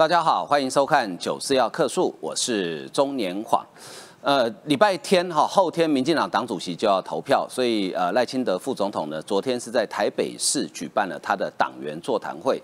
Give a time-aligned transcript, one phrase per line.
[0.00, 3.62] 大家好，欢迎收看《九四要客诉》，我是中年晃。
[4.22, 12.58] 呃，礼拜天哈，后天民进党党主席就要投票，所以呃，赖清德副总统呢，昨天是在台北市举办了他的党员座谈会。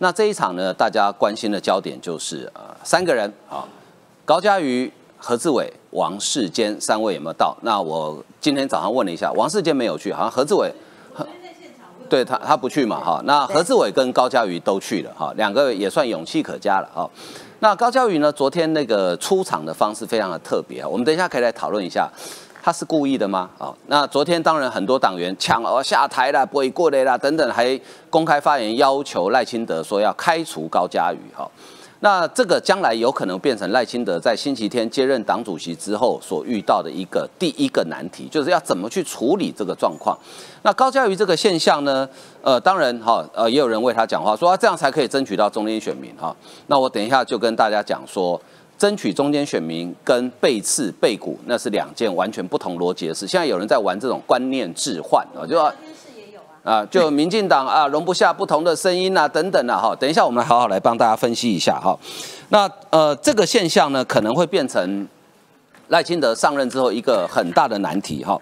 [0.00, 3.66] 那这一场呢，大家关心的焦点就是呃，三个人啊，
[4.26, 7.56] 高嘉瑜、何志伟、王世坚三位有没有到？
[7.62, 10.70] 那我今天早上问了一下，王世坚没有去，好像何志伟。
[12.08, 13.20] 对他，他不去嘛，哈。
[13.24, 17.08] 那何志伟跟高嘉瑜都去了，哈，两个也算勇气可嘉了，哈。
[17.60, 22.10] 那高嘉瑜呢，昨天那个出场的方式非常的特别，我们等一下可以来讨论一下，
[22.62, 23.48] 他是故意的吗？
[23.58, 27.80] 啊，那昨天当然很多党员抢哦下台了，不会过来啦，等等，还
[28.10, 31.48] 公开发言要求赖清德说要开除高嘉瑜，哈。
[32.04, 40.18] 那这个将来有可能变成赖清德在星期天接任党主席之后所遇到的一个第一个难题，就是要怎么去处理这个状况。
[40.62, 42.08] 那高嘉瑜这个现象呢？
[42.42, 46.34] 呃，当然哈，呃，也有人为他讲话，说啊这样才可以争取到中间选民哈。
[46.66, 48.40] 那我等一下就跟大家讲说，
[48.76, 53.28] 争取中间选民跟背刺背骨那是两件完全不同逻辑的事。
[53.28, 55.72] 现在有人在玩这种观念置换啊，就要。
[56.62, 61.98] 啊，就民进党啊，容不下不同的声音啊，等等啊，哈，等一下我们好好来帮大家分析一下哈。
[62.50, 65.06] 那呃，这个现象呢，可能会变成
[65.88, 68.40] 赖清德上任之后一个很大的难题哈。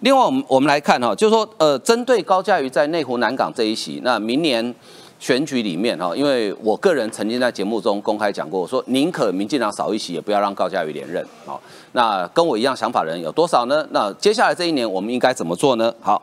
[0.00, 4.74] 另外，我们我们来看哈，就是说呃，针对高嘉瑜在内湖南港这一席，那明年。
[5.20, 11.22] 选举里面哈，因为我个人曾经在节目中公开讲过，我说宁可民进党少一席，也不要让高嘉瑜连任。
[11.44, 11.60] 好，
[11.92, 13.86] 那跟我一样想法的人有多少呢？
[13.90, 15.92] 那接下来这一年我们应该怎么做呢？
[16.00, 16.20] 好，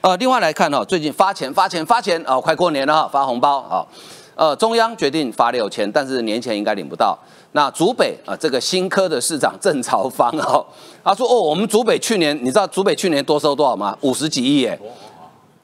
[0.00, 3.88] 呃，另外来看哈，最近发钱发钱发钱哦，快过年了哈，发红包好，
[4.36, 7.18] 呃，中央决定发六千，但是年前应该领不到。
[7.50, 10.64] 那竹北啊，这个新科的市长郑朝芳哦，
[11.02, 13.98] 他说哦，我们竹北去年你知道竹北去年多收多少吗？
[14.02, 14.78] 五十几亿耶。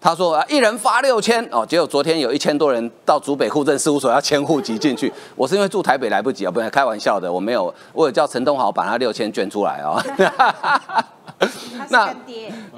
[0.03, 5.11] 他说啊，一人发六千哦，结果昨天有一千多人到竹北户政事务所要迁户籍进去。
[5.36, 10.03] 我是因为住台北来不及啊，不然开玩笑的，我没有，我有叫陈东豪把他六千捐出来啊。
[11.89, 12.12] 那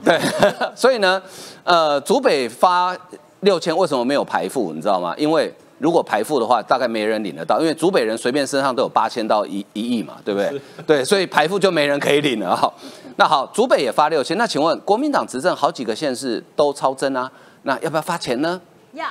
[0.05, 0.21] 对，
[0.77, 1.23] 所以呢，
[1.65, 2.95] 呃，竹北发
[3.41, 4.75] 六千为什么没有排付？
[4.75, 5.15] 你知道吗？
[5.17, 5.53] 因为。
[5.85, 10.63] 如果排付的话，大概没人领得到，因为竹北人随便身上都有八千到一一亿嘛，对不对？
[10.87, 12.73] 对，所以排付就没人可以领了哈。
[13.17, 17.31] 那好，竹北也发六千，那请问国民党执政好几个县市都超增啊，
[17.65, 18.59] 那要不要发钱呢？
[18.95, 19.05] 要。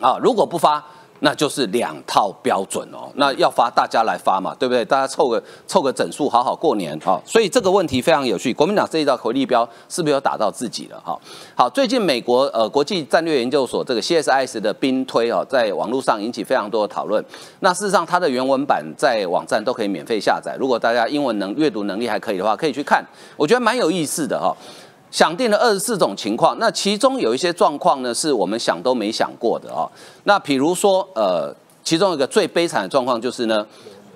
[0.00, 0.84] 啊，如果不发。
[1.20, 4.84] 那就是两套标准哦，那要发大家来发嘛，对不对？
[4.84, 7.20] 大家凑个凑个整数，好好过年哈。
[7.24, 11.18] 所以这个问题非常有趣，国民党这一道回力标是不是有打到自己了哈？
[11.54, 17.24] 好，最近美国呃国际战略研究所这个 CSIS 的兵推哦，在网络上引起非常多的讨论。
[17.60, 23.04] 那事实上它的原文版在网站都可以免费下载，如果大家英文能阅读能力还可以的话，可以去看，
[23.36, 24.54] 我觉得蛮有意思的哈。
[25.10, 29.88] 想定了二十四种情况，那其中有一些状况呢，是我们想都没想过的啊。
[30.24, 33.64] 那比如说，呃，其中一个最悲惨的状况就是呢，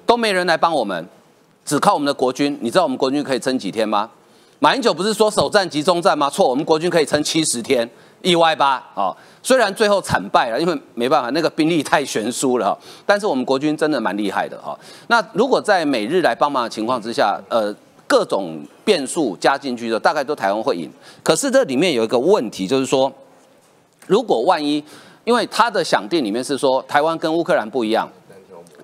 [0.04, 1.08] 都没人来帮我们，
[1.64, 2.58] 只靠我们的国军。
[2.60, 4.10] 你知道我们国军可以撑几天吗？
[4.58, 6.28] 马英九不是说首战集中战吗？
[6.28, 7.88] 错，我们国军可以撑七十天，
[8.20, 8.84] 意外吧？
[8.94, 12.78] 啊，虽然最后惨败了，因为没办法，那个兵力太悬殊了哈。
[13.06, 14.78] 但是我们国军真的蛮厉害的哈。
[15.06, 17.74] 那如果在美日来帮忙的情况之下，呃。
[18.10, 20.90] 各种变数加进去的，大概都台湾会赢。
[21.22, 23.12] 可是这里面有一个问题，就是说，
[24.08, 24.82] 如果万一，
[25.22, 28.08] 因为他的想定里面是说，台湾跟乌克兰不一样，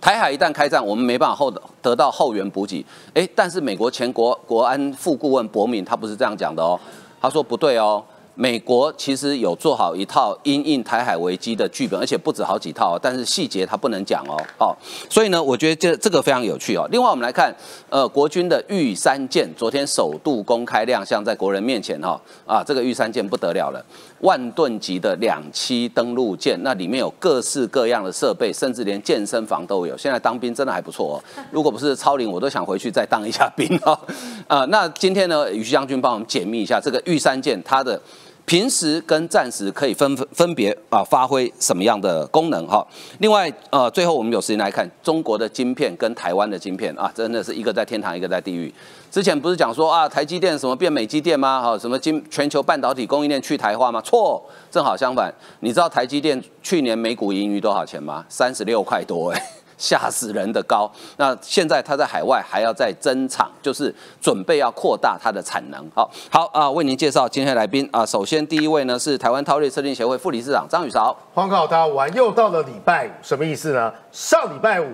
[0.00, 2.86] 台海一旦开战，我们没办法后得到后援补给。
[3.14, 6.78] 哎，但是美国前国国安副顾问博敏他不是这样讲的哦，
[7.20, 8.00] 他说不对哦。
[8.38, 14.36] 美国其实有做好一套因应台海危机的剧本，而且不止好几套，但是细节他不能讲哦。
[14.58, 14.76] 好，
[15.08, 16.86] 所以呢，我觉得这这个非常有趣哦。
[16.92, 17.50] 另外，我们来看，
[17.88, 23.82] 呃，国军的玉山舰昨天首度公开亮相在国人面前哈啊，这个玉山舰不得了了，
[24.20, 29.96] 万吨级的两栖登陆舰，那里面有各式各样的设备，甚至连健身房都有。
[29.96, 31.16] 现在当兵真的还不错哦，
[31.50, 33.98] 如果不是超龄，我都想回去再当一下兵哦。
[34.46, 37.98] 啊，那今天呢，宇旭将军帮我们解密一下这个玉山舰它的。
[38.46, 42.86] 平时跟暂时可以分分分别啊发挥什么样的功能哈？
[43.18, 48.72] 另外呃，最后我们有时间来看中国的晶片跟台湾的晶片啊，真的是一个在天堂，一个在地狱。
[49.10, 51.60] 之前不是讲说啊，台积电什么变美积电吗？
[51.60, 54.00] 哈，什么晶全球半导体供应链去台化吗？
[54.00, 54.40] 错，
[54.70, 55.34] 正好相反。
[55.58, 58.24] 你知道台积电去年每股盈余多少钱吗？
[58.28, 59.42] 三十六块多哎。
[59.78, 65.84] 吓死人的高，那现在他在海外还要再增厂，就是准备要扩大它的产能。
[65.94, 71.14] 好，好啊，为您介绍今天来宾啊，首先第一位呢是台湾韬略测定协会副理事长张宇韶。
[71.34, 73.92] 黄考大家晚又到了礼拜五，什么意思呢？
[74.10, 74.86] 上礼拜五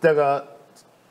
[0.00, 0.44] 这个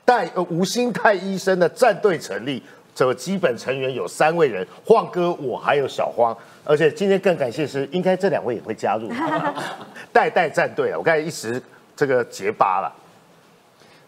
[0.06, 2.64] 戴呃吴兴泰医生的战队成立，
[2.96, 9.10] 这个基本成员有三位人，晃哥我还有小荒，而且今天更感谢是，应该这两位也会加入
[10.14, 11.62] 代代战队啊，我刚才一时
[11.94, 12.90] 这个结巴了。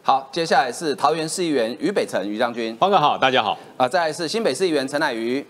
[0.05, 3.57] 好，接下来是桃园市议员于北辰于将军，方哥好，大家好。
[3.77, 5.45] 啊，再来是新北市议员陈乃瑜，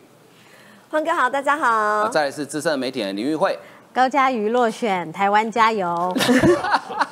[0.92, 2.08] 欢哥好，大家好啊，。
[2.08, 3.58] 再来是资深媒体人林玉慧。
[3.92, 6.16] 高嘉瑜落选，台湾加油！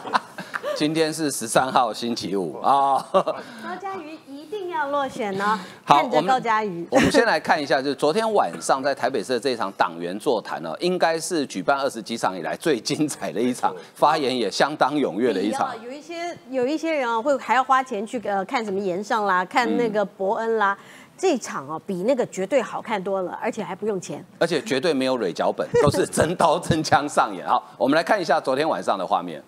[0.82, 3.06] 今天是十三号星期五啊。
[3.14, 5.56] 高嘉瑜一定要落选哦，
[5.86, 6.84] 好，看着高嘉瑜。
[6.90, 15.70] 我们先来看一下，就是昨天晚上在台北市的这场党员座谈呢，应该是举办二十几场以来最精彩的一场，发言也相当踊跃的一场。
[15.84, 20.76] 有一些有一些人啊，会还要花钱去呃看什么延上啦，看那个伯恩啦。
[21.16, 27.46] 这场哦，比那个绝对好看多了，而且还不用钱，而且绝对没有蕊脚本，都是真刀真枪上演。
[27.48, 29.44] 好，我们来看一下昨天晚上的画面。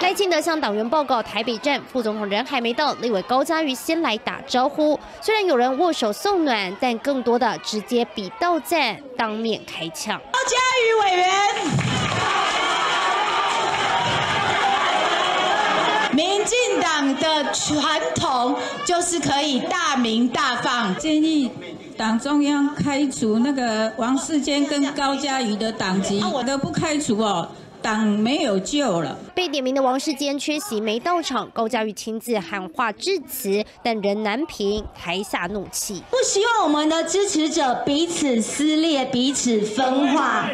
[0.00, 4.98] 赖清德向党员报告台北站，副总统人还没到，立委高嘉瑜先来打招呼。
[5.20, 10.18] 虽然有人握手送暖，但更多的直接比到站，当面开枪。
[10.32, 11.38] 高嘉瑜委员，
[17.18, 21.50] 的传统就是可以大鸣大放，建议
[21.96, 27.48] 党中央开除那个王世坚跟高嘉瑜的党籍，我都不开除哦。
[27.80, 29.16] 党没有救了。
[29.36, 36.02] 被点名的王世坚缺席没到场，高嘉瑜亲自喊话致辞，但仍难平台下怒气。
[36.10, 40.50] 不希望我们的支持者彼此撕裂、彼此分化。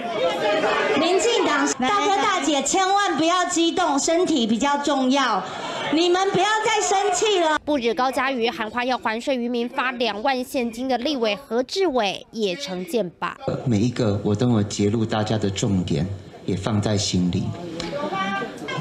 [1.01, 5.43] 民进党大哥大姐千万不要激动，身体比较重要。
[5.93, 7.59] 你们不要再生气了。
[7.65, 13.37] 不止高嘉瑜喊话要还税于民，发两万现金的立委何志伟也成见吧。
[13.65, 16.07] 每一个我都有揭露大家的重点。
[16.47, 17.45] 也放在心里，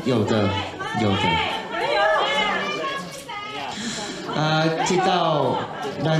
[0.03, 0.49] 有的，
[1.01, 1.17] 有的。
[4.35, 5.55] 啊，知道
[6.03, 6.19] 让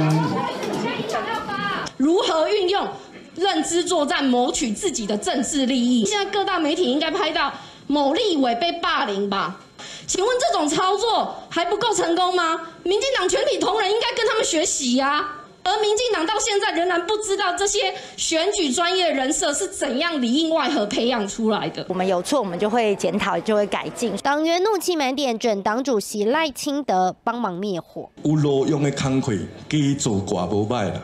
[1.98, 2.88] 如何运用
[3.36, 6.06] 认知作战谋取自己的政治利益？
[6.06, 7.52] 现在各大媒体应该拍到
[7.88, 9.60] 某立委被霸凌吧？
[10.08, 12.60] 请问这种操作还不够成功吗？
[12.84, 15.26] 民进党全体同仁应该跟他们学习呀！
[15.66, 21.86] 而民进党到现在仍然不知道这些选举专业人设是怎样里应外合培养出来的。
[21.88, 24.14] 我们有错，我们就会检讨，就会改进。
[24.18, 28.10] 党员怒气满点，准党主席赖清德帮忙灭火。
[28.24, 29.32] 有路用的工课，
[29.70, 31.02] 继做寡无歹啦。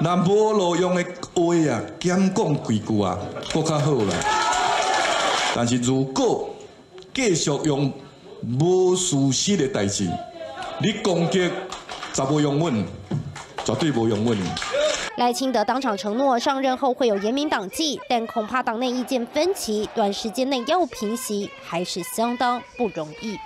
[0.00, 3.16] 那无路用的话啊，减讲几句啊，
[3.54, 4.14] 搁较好啦。
[5.54, 6.50] 但是如果
[7.16, 7.90] 继续用
[8.60, 10.06] 无事实的代志，
[10.82, 11.50] 你攻击，
[12.12, 12.84] 绝无用稳。
[13.64, 14.36] 绝对不用稳。
[15.16, 23.38] 赖清德当场承诺上任后会有严明党纪，但恐怕党内意见分歧，短时间内要平息还是相当不容易。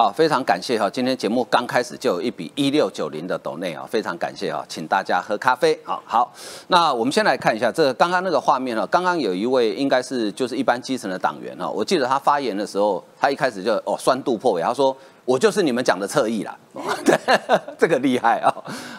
[0.00, 5.76] 好，非常感谢哈，今天节目刚开始就有一笔一六九零的抖内啊，非常感谢啊，请大家喝咖啡。
[5.82, 6.32] 好好，
[6.68, 14.96] 那我们先来看一下这个刚刚那个画面哈，刚刚有一位应该是就是一般基层的党员哈，我记得他发言的时候，他一开始就哦酸度破尾，他说。
[15.24, 16.56] 我就是你们讲的侧翼啦，
[17.04, 17.14] 对，
[17.76, 18.48] 这个厉害啊！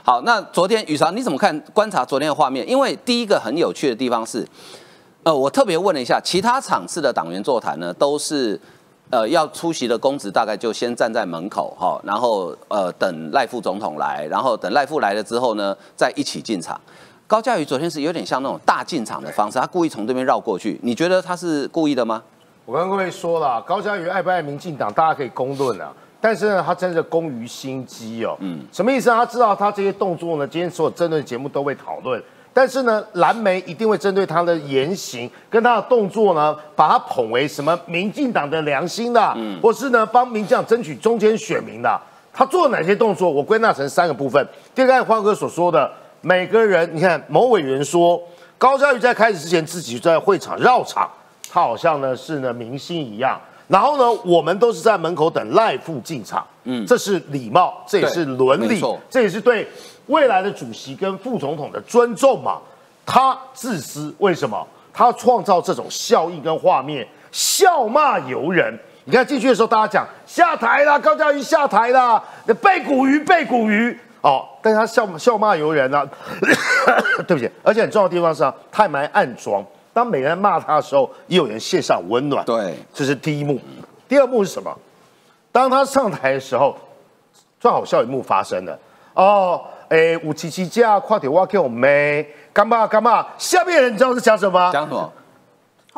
[0.04, 2.69] 好，那昨天宇潮你怎么看观察昨天的画面？
[2.69, 4.48] 因为第一个很有趣的地方是，
[5.24, 8.62] 呃，我特别问了一下，其他场次的党员座谈呢，都是
[9.09, 16.79] 呃要出席的公职大概就先站在门口哈，然后呃等赖副总统来，然后等赖副来了之后呢，再一起进场。
[17.27, 22.24] 高嘉瑜昨天是有点像那种大进场的方式，他故意从这边绕过去，你觉得他是故意的吗？
[22.65, 25.91] 我跟各位说了，高嘉瑜爱不爱民进党，大家可以公论啊。
[26.22, 28.36] 但是呢，他真的工于心机哦。
[28.39, 29.10] 嗯，什么意思？
[29.10, 32.22] 他知道他这些动作呢，今天所有针对节目都会讨论。
[32.53, 42.00] 但是呢，蓝莓一定会针对他的言行跟他的动作呢，把他捧为什么民进党的良心的，嗯，或是呢帮民进党争取中间选民的。
[42.32, 43.29] 他做了哪些动作？
[43.29, 44.46] 我归纳成三个部分。
[44.74, 45.91] 第二个，黄哥所说的，
[46.22, 48.22] 每个人，你看某委员说，
[48.58, 51.10] 高嘉瑜在开始之前自己在会场绕场，
[51.51, 53.39] 他好像呢是呢明星一样。
[53.68, 59.68] 然后呢，我们都是在门口等赖副进场，嗯，这是礼貌，这也是伦理，这也是对
[60.10, 62.60] 未来的主席跟副总统的尊重嘛。
[63.06, 64.68] 他自私，为什么？
[64.94, 68.78] 他创造这种效应跟画面，笑骂游人。
[69.06, 72.24] 你看进去的时候，大家讲下台啦，高嘉瑜下台啦，
[72.62, 76.08] 背骨鱼背骨鱼哦，但是他笑笑骂游人啊，
[77.25, 79.66] 对不起，而且很重要的地方是啊，他还蛮暗装。
[79.92, 82.46] 当每个人骂他的时候，也有人献上温暖。
[82.46, 83.60] 对，这是第一幕。
[84.08, 84.72] 第二幕是什么？
[85.51, 86.78] 当他上台的时候，
[87.60, 88.78] 最好笑一幕发生了。
[89.16, 93.25] 哦，哎，五七七加快点挖给我妹，干嘛干嘛？
[93.38, 94.72] 下面人你知道是讲什么？
[94.72, 95.12] 讲什么？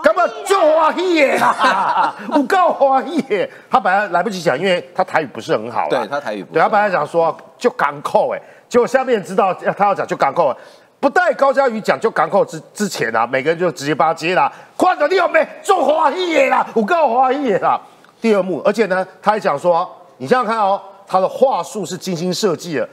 [0.01, 1.38] 干嘛就欢喜耶？
[2.31, 3.51] 我告欢喜耶！
[3.69, 5.88] 他本来来不及讲，因为他台语不是很好。
[5.89, 10.55] 对他台语，对他本来想说就港口哎，结果下面知道他要讲就港口。
[11.00, 14.51] 不带高嘉瑜讲，就港口之之前啊，每个人就直接帮他接啦。
[14.77, 17.79] 看到你有没做华裔的啦，我告华裔的啦。
[18.21, 22.88] 第二幕，而且呢，他还讲说，你想想看哦，他的话术是精心设计的。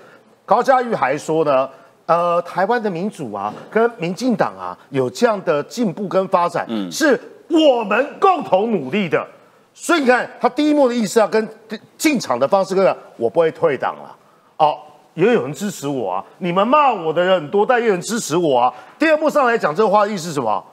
[0.49, 1.69] 高嘉瑜还说呢，
[2.07, 9.23] 呃，台湾的民主啊，跟民进党啊，有这样的进步跟发展，嗯，是我们共同努力的。
[9.75, 11.47] 所以你看，他第一幕的意思啊，跟
[11.99, 14.17] 进场的方式跟我不会退党了，
[14.57, 14.79] 哦。
[15.15, 16.25] 也有人支持我啊！
[16.39, 18.73] 你们骂我的人很多，但也有人支持我啊。
[18.97, 20.65] 第二幕上来讲这个话的意思是什么？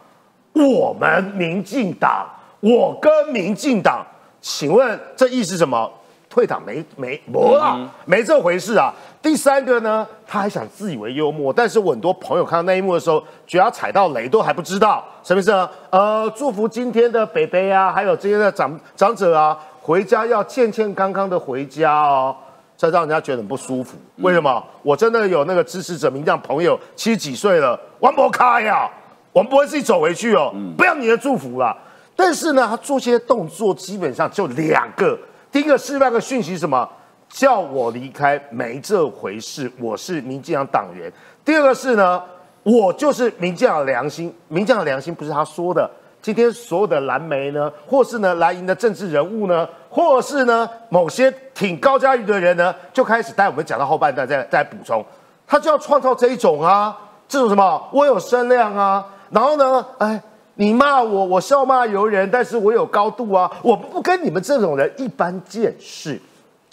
[0.53, 2.27] 我们民进党，
[2.60, 4.05] 我跟民进党，
[4.39, 5.91] 请问这意思什么？
[6.29, 8.94] 退党没没没啊，没这回事啊。
[9.25, 15.67] 第三个呢，他还想自以为幽默，但是我很多朋友看到那一幕的时候，觉得他踩到雷都还不知道什么意思呢？
[15.89, 22.36] 呃，祝福今天的北北啊，还有这些的长长者啊，回家要健健康康的回家哦。
[22.77, 23.98] 这让人家觉得很不舒服。
[24.17, 24.63] 为什么？
[24.84, 28.88] 我真的有那个支持者、名将朋友，七十几岁了，玩不开呀，
[29.34, 31.75] 我们不会自己走回去哦，不要你的祝福了。
[32.15, 35.17] 但是呢，他做些动作基本上就两个。
[35.51, 36.88] 第一个是那个讯息，什么
[37.36, 38.42] 叫我离开？
[38.50, 41.12] 没这回事，我是民进党党员。
[41.44, 42.24] 第二个是呢，
[42.63, 45.89] 我就是民进党的良心，民进党的良心不是他说的。
[46.22, 55.04] 今天所有的蓝媒呢，或是呢蓝营的政治人物呢，或是呢某些挺高嘉瑜的人呢，就开始带我们讲到后半段再再补充，
[55.46, 60.24] 他就要创造这一种啊，这种什么我有声量啊，然后呢，哎，
[60.54, 66.18] 你骂我，我笑骂由人，但是我有高度啊，我不跟你们这种人一般见识，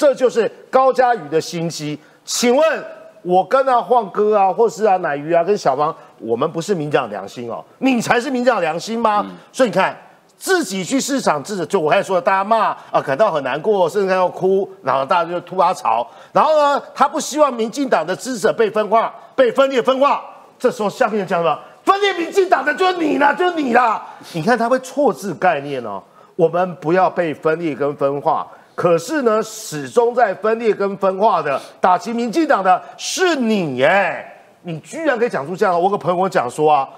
[0.02, 2.84] 这就是高嘉宇的心机，请问。
[3.24, 9.24] 我跟啊晃哥啊，或是啊奶鱼啊，跟小芳，我们不是民讲良心哦，你才是民讲良心吗？
[9.52, 9.96] 所以你看，
[10.36, 20.20] 自己去市场，自己就我刚才说的，大家骂啊，感到很难过，甚至要哭，然后大家就吐他槽，然后呢，他不希望民进党的支持者被分化、被分裂、分化，
[20.58, 21.56] 这时候下面讲什么？
[21.84, 24.04] 分裂民进党的就是你啦，就是你啦！
[24.32, 26.02] 你看他会错字概念哦，
[26.34, 28.44] 我们不要被分裂跟分化。
[28.74, 34.26] 可是呢，始终在分裂跟分化的打击民进党的是你耶！
[34.62, 35.78] 你居然可以讲出这样的。
[35.78, 36.88] 我个朋友跟我讲说啊，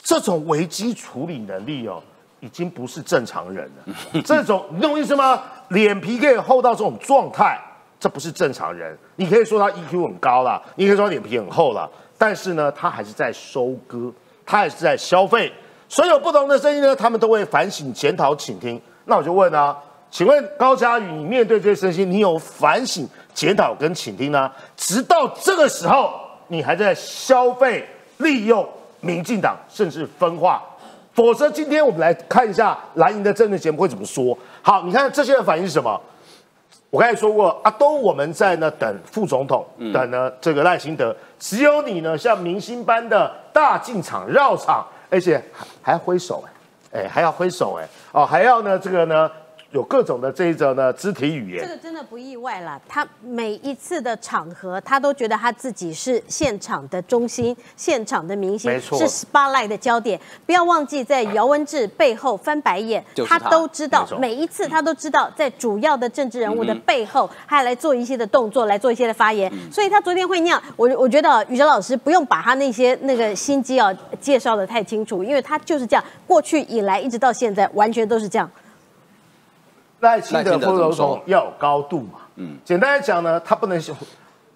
[0.00, 2.02] 这种危机处理能力哦，
[2.40, 3.94] 已经不是正常人了。
[4.24, 5.42] 这种你懂我意思吗？
[5.68, 7.60] 脸皮可以厚到这种状态，
[7.98, 8.96] 这不是正常人。
[9.16, 14.10] 你可以说他 EQ 很高了，你可以说脸皮很厚了，但是呢，他还是在收割，
[14.46, 15.52] 他还是在消费。
[15.88, 18.80] 所有不同的声音呢，他们都会反省、检讨、倾听。
[19.04, 19.76] 那我就问啊。
[20.10, 24.50] 请问高嘉宇，你面对这些声音，你有反省、检讨跟倾听呢？
[24.76, 26.12] 直到这个时候，
[26.48, 27.88] 你还在消费、
[28.18, 28.68] 利用
[29.00, 30.60] 民进党，甚至分化。
[31.14, 34.36] 否则，今天我们来看一下蓝营的政治节目会怎么说。
[34.62, 36.00] 好，你看这些人反应是什么？
[36.90, 46.42] 我刚才说过，啊，都我们在呢等副总统，等呢这个赖清德，只有你呢像明星般的大进场、绕场，而且还还要挥手，
[46.92, 49.30] 哎，哎，还要挥手，哎，哦，还要呢这个呢。
[49.72, 52.80] 有各种的这一种呢肢体语言，这个真的不意外了。
[52.88, 60.20] 他每一次的场合，他都觉得他自己是现场的中心，现场的明星，是 spotlight 的焦点。
[60.44, 64.04] 不要忘记，在姚文智背后翻白眼，他都知道。
[64.18, 69.52] 每一次他都知道，在主要的政治人物的背后，他来做一些的动作，来做一些的发言。
[69.70, 78.50] 所以他昨天会那样，我我觉得宇哲老师不用把他那些那个心机啊介绍的太清楚，因为他就是这样，过去以来一直到现在，完全都是这样。
[80.00, 82.20] 赖清德副总统要有高度嘛？
[82.36, 83.80] 嗯，简单来讲呢，他不能，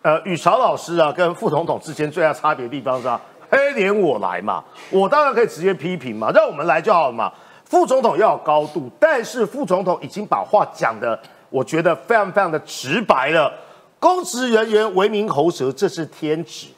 [0.02, 3.20] 呃，与曹老师啊跟副总统之间最大差别地方是啊，
[3.50, 7.32] 黑脸我来嘛，我当然可以直接批评嘛，让我们来就好了嘛。
[7.64, 11.18] 副总统要有高度，但是副总统已经把话讲的，
[11.50, 13.52] 我觉得非常非常的直白了。
[13.98, 16.68] 公职人员为民喉舌，这是天职，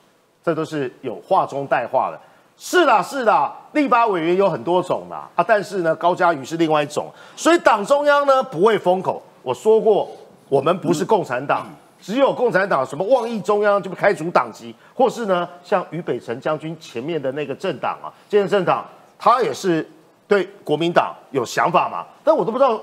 [0.44, 2.18] 这都是有话中带话的。
[2.56, 9.22] 是啦，是的，立法委员有很多种啦，啊，但是呢，高嘉瑜是另外一种，所以党中央呢不会封口。
[9.42, 10.10] 我说过，
[10.48, 11.66] 我们不是共产党，
[12.00, 18.84] 只有共产党什么妄议中央就开除党籍，或是呢，像于北辰将军前面的那个政党啊，这个政党
[19.18, 19.88] 他也是
[20.26, 22.80] 对国民党有想法嘛，但我都不知道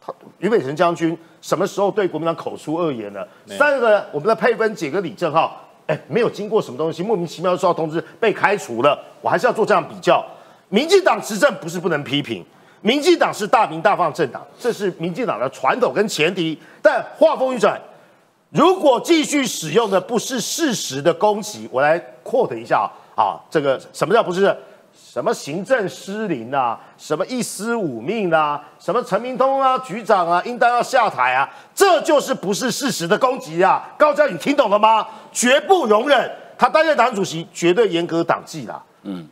[0.00, 3.28] 他于北辰将军什么时候对国民党口出恶言了。
[3.46, 5.60] 三个我们的配分姐跟李正浩。
[5.90, 8.96] 哎，没有经过什么东西，莫名其妙收到通知被开除了。
[9.20, 10.24] 我还是要做这样比较。
[10.68, 12.46] 民进党执政不是不能批评，
[12.80, 16.56] 民进党是大名大放政党，这是民进党的传统跟前提。
[16.80, 17.76] 但话锋一转，
[18.50, 24.56] 如果继续使用的不是事实的攻击，我来 quote 一下啊，这个什么叫不是？
[25.12, 33.90] 什么行政失灵啊，什么一私五命啊，什么陈明通啊，局长啊，应当要下台啊，这就是不是事实的攻击啊！
[33.98, 35.04] 高嘉，你听懂了吗？
[35.32, 36.30] 绝不容忍！
[36.56, 38.80] 他担任党主席，绝对严格党纪啦。
[39.02, 39.28] 嗯，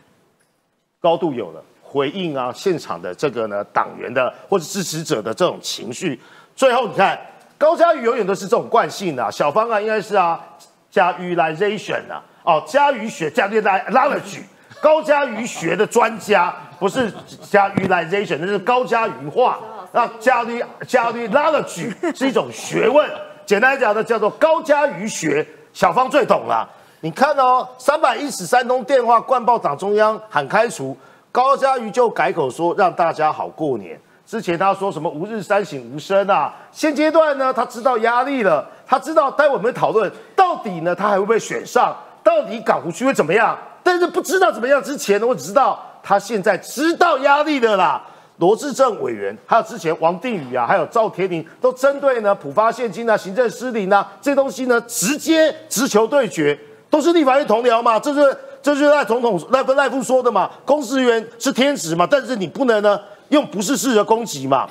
[1.00, 6.20] 高度有了回应啊，现场的这个呢，党员的或者支持者的这种情绪。
[6.56, 7.16] 最后你看，
[7.56, 9.30] 高嘉宇永远都是这种惯性的。
[9.30, 10.44] 小方案应该是啊，
[10.90, 14.40] 加 utilization 啊，哦，加瑜学加 knowledge，
[14.80, 17.12] 高嘉瑜学的专家不是
[17.50, 19.58] 加 utilization，那是高嘉瑜化。
[19.92, 23.08] 那加律加律 knowledge 是一种学问，
[23.46, 25.46] 简单讲呢，叫做高嘉瑜学。
[25.72, 26.68] 小方最懂了。
[27.00, 30.96] 你看哦，三百一十三通电话灌爆党中央喊开除，
[31.32, 33.98] 高嘉瑜就改口说让大家好过年。
[34.26, 43.56] 之前他说什么吾日三省吾身啊，现阶段呢他知道压力了，他知道待会我们讨论到底呢他还会不会选上，到底港湖区会怎么样？
[43.88, 48.04] 但是不知道怎么样之前呢，我只知道他现在知道压力的啦。
[48.36, 56.56] 罗志正委员，还有之前王定宇啊，还有赵天麟，都针对呢普发现金啊、行政失灵啊这东西呢，直接直球对决。
[56.90, 58.20] 都是立法院同僚嘛，这是
[58.62, 64.68] 这就是赖总统赖跟赖夫说的嘛，公职员是天职嘛，但是你不能呢用不是事的攻击嘛。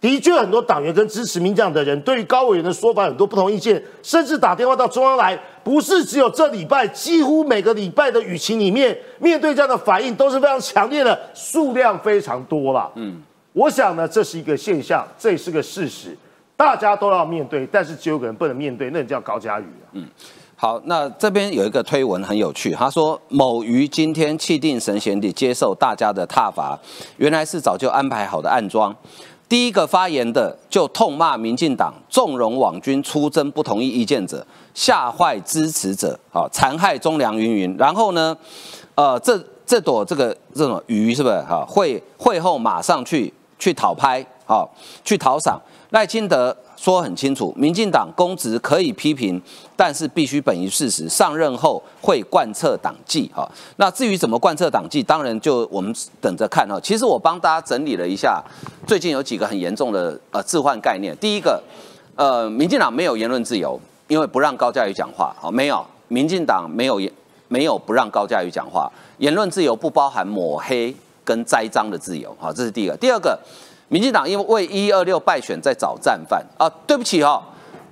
[0.00, 12.90] 的确，很多党员跟支持民进党的人对于高委员的说法很多不同意见，甚至打电话到中央来，不是只有这礼拜，几乎每个礼拜的舆情里面，面对这样的反应都是非常强烈的，数量非常多了。
[12.94, 13.20] 嗯，
[13.52, 16.16] 我想呢，这是一个现象，这也是个事实，
[16.56, 19.84] 大家都要面对，但是只有个人不能面对，那叫高嘉瑜啊。
[19.92, 20.08] 嗯。
[20.56, 26.78] 好，那这边有一个推文很有趣，他说某鱼今天气定神闲地接受大家的挞伐，
[27.16, 28.94] 原来是早就安排好的暗桩。
[29.50, 37.76] 第一个发言的就痛骂民进党纵容网军出征不同意意见者，吓坏支持者，啊残害忠良云云。
[37.76, 38.36] 然后呢，
[38.94, 41.66] 呃，这这朵这个这种鱼是不是哈？
[41.68, 44.70] 会会后马上去去讨拍，好
[45.04, 46.56] 去讨赏赖清德。
[46.80, 49.38] 说很清楚，民进党公职可以批评，
[49.76, 51.06] 但是必须本于事实。
[51.10, 53.46] 上任后会贯彻党纪，哈。
[53.76, 56.80] 那至于怎么贯彻党纪，当然就我们等着看哈。
[56.82, 58.42] 其实我帮大家整理了一下，
[58.86, 61.14] 最近有几个很严重的呃置换概念。
[61.18, 61.62] 第一个，
[62.16, 67.12] 呃，民进党没有言论自由，因为不让高嘉瑜讲话，好，没有，民进党没有言
[67.48, 72.96] 没有不让高嘉瑜讲话，言论自由不包含抹黑跟栽赃的自由，好，这是第一个。
[72.96, 73.38] 第二个。
[73.90, 77.42] 民进党因为为一二六败选在找战犯啊，对不起哦，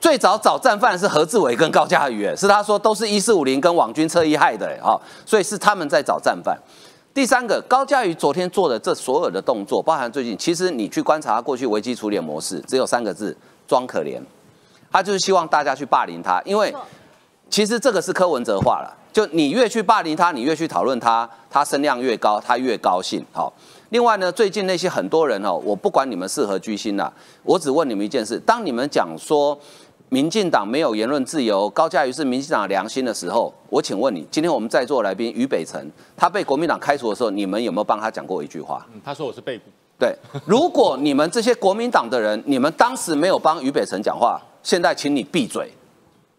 [0.01, 6.57] 最早找战犯是何志伟跟高嘉瑜，是他说都是一四五零跟网军车一害的哈，所以是他们在找战犯。
[7.13, 14.21] 第三个，高嘉瑜昨天做的这所有的动作，包含最近，其实你去观察他过去危机处理模式，只有三个字：装可怜。
[14.93, 16.73] 他就是希望大家去霸凌他，因为
[17.51, 23.27] 其实这个是柯文哲化了，就你越去霸凌他，你越去讨论他，他声量越高，他越高兴。
[23.33, 23.53] 好。
[23.91, 27.11] 另外呢，最近那些很多人哦，我不管你们是何居心呐，
[27.43, 29.59] 我只问你们一件事：当你们讲说
[30.11, 38.87] 民进党没有言论自由，高嘉瑜是民进党良心的时候，我请问你，今天我们在座来宾于北辰，他被国民党开除的时候，你们有没有帮他讲过一句话？
[39.03, 39.65] 他说我是被捕。
[39.99, 45.73] 对，如果你们这些国民党的人，你们当时没有帮于北辰讲话，现在请你闭嘴，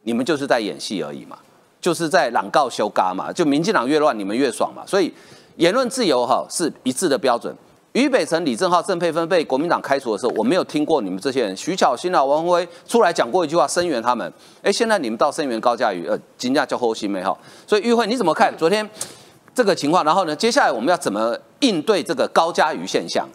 [0.03, 1.37] 你们就是在演戏而已嘛，
[1.81, 5.11] 就是在朗告修嘎嘛，就民进党越乱，你们越爽嘛，所以。
[5.57, 7.55] 言论自由哈是一致的标准。
[7.93, 14.31] 俞北辰、李正浩、郑佩芬被国民党开除的时候，我没有听过你们这些人，徐巧芯啊、王宏威出来讲过一句话声援他们。
[14.61, 17.35] 哎，现在你们到声援高嘉瑜，呃，金价叫后心没哈。
[17.65, 18.87] 所以玉慧你怎么看昨天
[19.55, 20.05] 这个情况？
[20.05, 23.27] 然后呢，接下来我们要怎么应对这个高嘉瑜现象？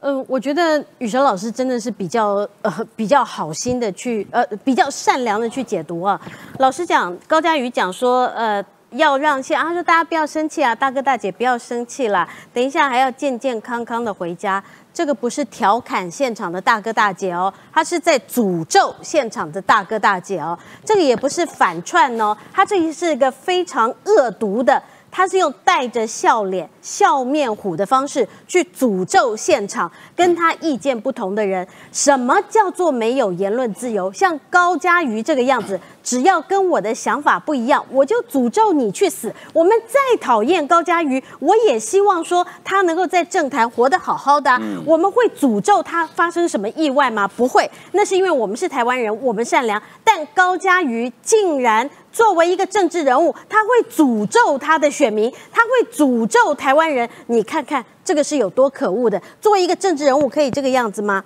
[0.00, 6.20] 呃，我觉得雨哲老师真的是比较呃比较好心的去呃比较善良的去解读啊。
[6.58, 8.62] 老实讲，高嘉瑜讲说呃。
[8.94, 14.62] 要让线，他说大家不要生气啊，大哥大姐不要生气啦，等一下还要健健康康的回家。
[14.92, 20.56] 这个不是调侃现场的大哥大姐哦，他是在诅咒现场的大哥大姐哦。
[20.84, 24.80] 这个也不是反串哦，他这里是一个非常恶毒的。
[25.10, 31.66] 他是用带着笑脸、笑面虎的方式去诅咒现场跟他意见不同的人。
[31.90, 34.12] 什么叫做没有言论自由？
[34.12, 39.34] 像高嘉瑜这个样子，只要跟我的想法不一样，我就诅咒你去死。
[39.54, 44.60] 我们再讨厌高嘉瑜，我也希望说他能够在政坛活得好好的。
[44.84, 47.26] 我们会诅咒他发生什么意外吗？
[47.26, 49.82] 不会，那是因为我们是台湾人，我们善良。
[50.04, 51.88] 但高嘉瑜竟然。
[52.12, 57.08] 作为一个政治人物，他会诅咒他的选民，他会诅咒台湾人。
[57.28, 59.20] 你看看这个是有多可恶的！
[59.40, 61.24] 作为一个政治人物，可以这个样子吗？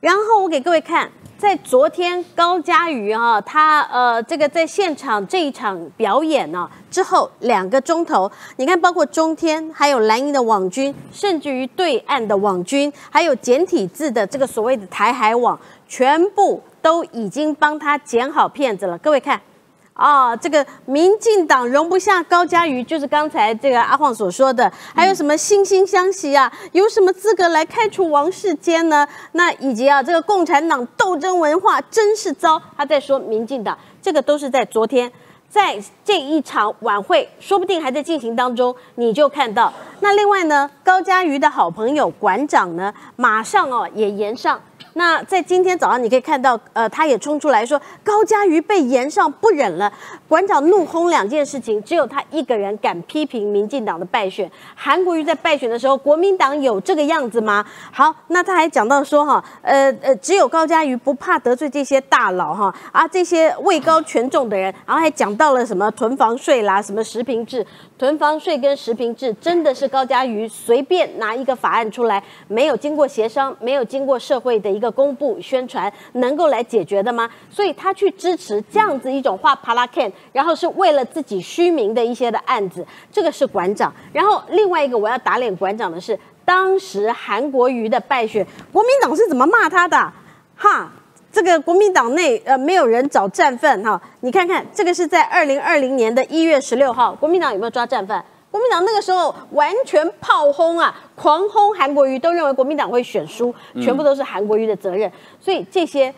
[0.00, 18.98] 然后我给各位看，在昨天高嘉瑜哈，他呃这个在现场这一场表演呢之后两个钟头，你看包括中天，还有蓝营的网军，甚至于对岸的网军，还有简体字的这个所谓的台海网，全部都已经帮他剪好片子了。
[18.98, 19.40] 各位看。
[19.94, 26.52] 啊，这个民进党容不下高嘉瑜，就是刚才这个阿晃所说的，还有什么惺惺相惜啊？
[26.72, 29.06] 有什么资格来开除王世坚呢？
[29.32, 32.60] 那以及啊，这个共产党斗争文化真是糟。
[32.76, 35.10] 他在说民进党，这个都是在昨天，
[35.48, 39.72] 在这一场晚会，说不定还在进行当中，你就看到。
[40.00, 44.60] 那另外呢，高嘉瑜的好朋友馆长呢，马上哦也延上。
[44.94, 49.92] 那在今天早上，你可以看到，呃，他也冲出来说高嘉瑜被延上不忍了。
[50.28, 54.50] 馆长怒轰两件事情，只有他一个人敢批评民进党的败选。
[54.74, 57.64] 韩国瑜在败选的时候，国民党有这个样子吗？
[57.92, 67.66] 好，那他还讲到说哈，呃呃，只有高嘉瑜不怕得罪这些大佬哈，啊这些位高权重的人，然后还讲到了什么囤房税啦，什么实平制。
[67.96, 77.28] 囤房税跟实平制真的是高嘉瑜随便拿一个法案出来，没有经过协商，没有经过社会的一个的公布宣传，能够来解决的吗？
[77.50, 83.90] 所以他去支持这样子一种画帕拉 can，然后是为了自己虚名的一些的案子，这个是馆长。
[84.12, 90.12] 然后另外一个我要打脸馆长的是，当时韩国瑜的败选，国民党是怎么骂他的？
[90.54, 90.92] 哈。
[91.32, 98.24] 这个国民党内呃没有人找战犯哈，你看看这个是在二零二零年的一月十六号，国民党有没有抓战犯？
[98.54, 106.14] 国民党那个时候完全炮轰啊，狂轰韩国瑜，都认为国民党会选输，全部都是韩国瑜的责任，所以这些。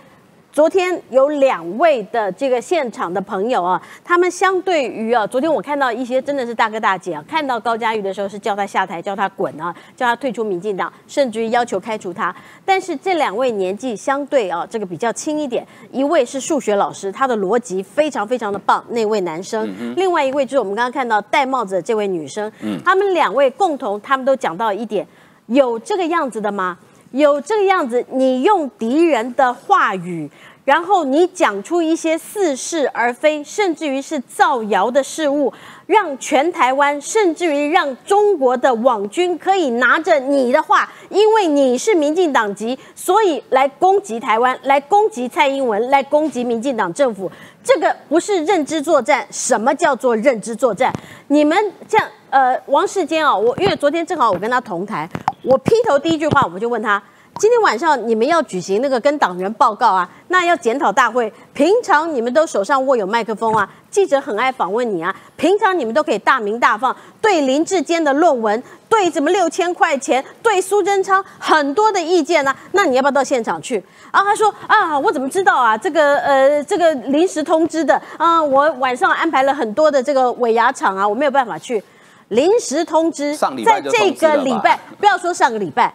[0.56, 12.34] 昨天有两位的这个现场的朋友啊，他们相对于啊，昨天我看到一些真的是大哥大姐啊，看到高嘉瑜的时候是叫他下台，叫他滚啊，叫他退出民进党，甚至于要求开除他。
[12.64, 19.62] 但是这两位年纪相对啊，这个比较轻一点，一位是数学老师，他的逻辑非常非常的棒，那位男生；
[19.94, 22.50] 另外一位就是我们刚刚看到戴帽子的这位女生。
[22.62, 25.06] 嗯他们两位共同，他们都讲到一点，
[25.48, 26.78] 有这个样子的吗？
[27.18, 30.30] 有这个样子，你用敌人的话语。
[30.64, 35.52] 然后你讲出一些似是而非，甚至于是造谣的事物，
[35.86, 47.30] 让全台湾，甚至于让中国的网军可以拿着你的话，因为你是民进党籍，所以来攻击台湾，来攻击蔡英文，来攻击民进党政府。
[47.62, 49.24] 这个不是认知作战。
[49.30, 50.92] 什么叫做认知作战？
[51.28, 55.08] 你们这样，呃，王世坚啊，我因为昨天正好我跟他同台，
[55.46, 57.00] 我劈头第一句话我们就问他。
[57.38, 61.32] 今天晚上你们要举行那个跟党员报告啊，那要检讨大会。
[61.52, 65.14] 平常你们都手上握有麦克风啊，记者很爱访问你啊。
[65.36, 72.52] 平常你们都可以大名大放，对林志坚的论文，对什么六千块钱，对苏贞昌很多的意见呢。
[72.72, 73.74] 那你要不要到现场去？
[74.10, 75.76] 然后他说啊，我怎么知道啊？
[75.76, 81.84] 这个呃，这个临时通知的啊，我晚上安排了很多的这个尾牙场啊，我没有办法去。
[82.28, 85.92] 临时通知，在这个礼拜， 不要说上个礼拜。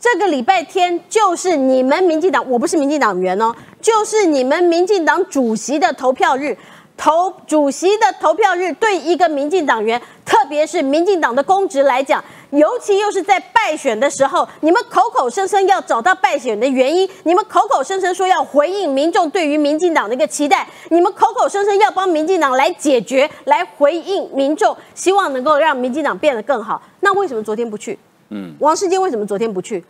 [0.00, 6.56] 这个礼拜天就是你们民进党，我不是民进党员哦，就是你们民进党主席的投票日，
[6.96, 26.80] 投主席的投票日，对一个民进党员，特别是民进党的公职来讲，尤其又是在败选的时候，你们口口声声要找到败选的原因，你们口口声声说要回应民众对于民进党的一个期待，你们口口声声要帮民进党来解决，来回应民众，希望能够让民进党变得更好。
[27.00, 27.98] 那为什么昨天不去？
[28.30, 29.84] 嗯，王世坚为什么昨天不去？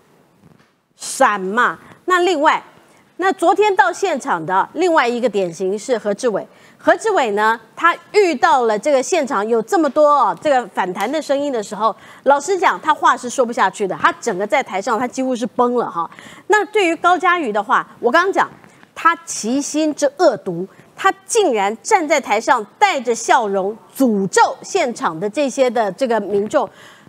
[0.97, 1.79] 闪嘛？
[2.07, 2.61] 那另外，
[3.19, 6.47] 那昨天到现场的另外一个典型是何志伟。
[6.89, 13.95] 何志伟呢，他遇到了这个现场有这么多哦这个反弹的声音的时候，老实讲，他话是说不下去的。
[14.01, 16.11] 他整个在台上，他几乎是崩了哈。
[16.47, 18.51] 那对于高嘉瑜的话，我刚刚讲，
[18.95, 26.67] 他其心之恶毒，他竟然站在台上带着笑容诅咒现场的这些的这个民众。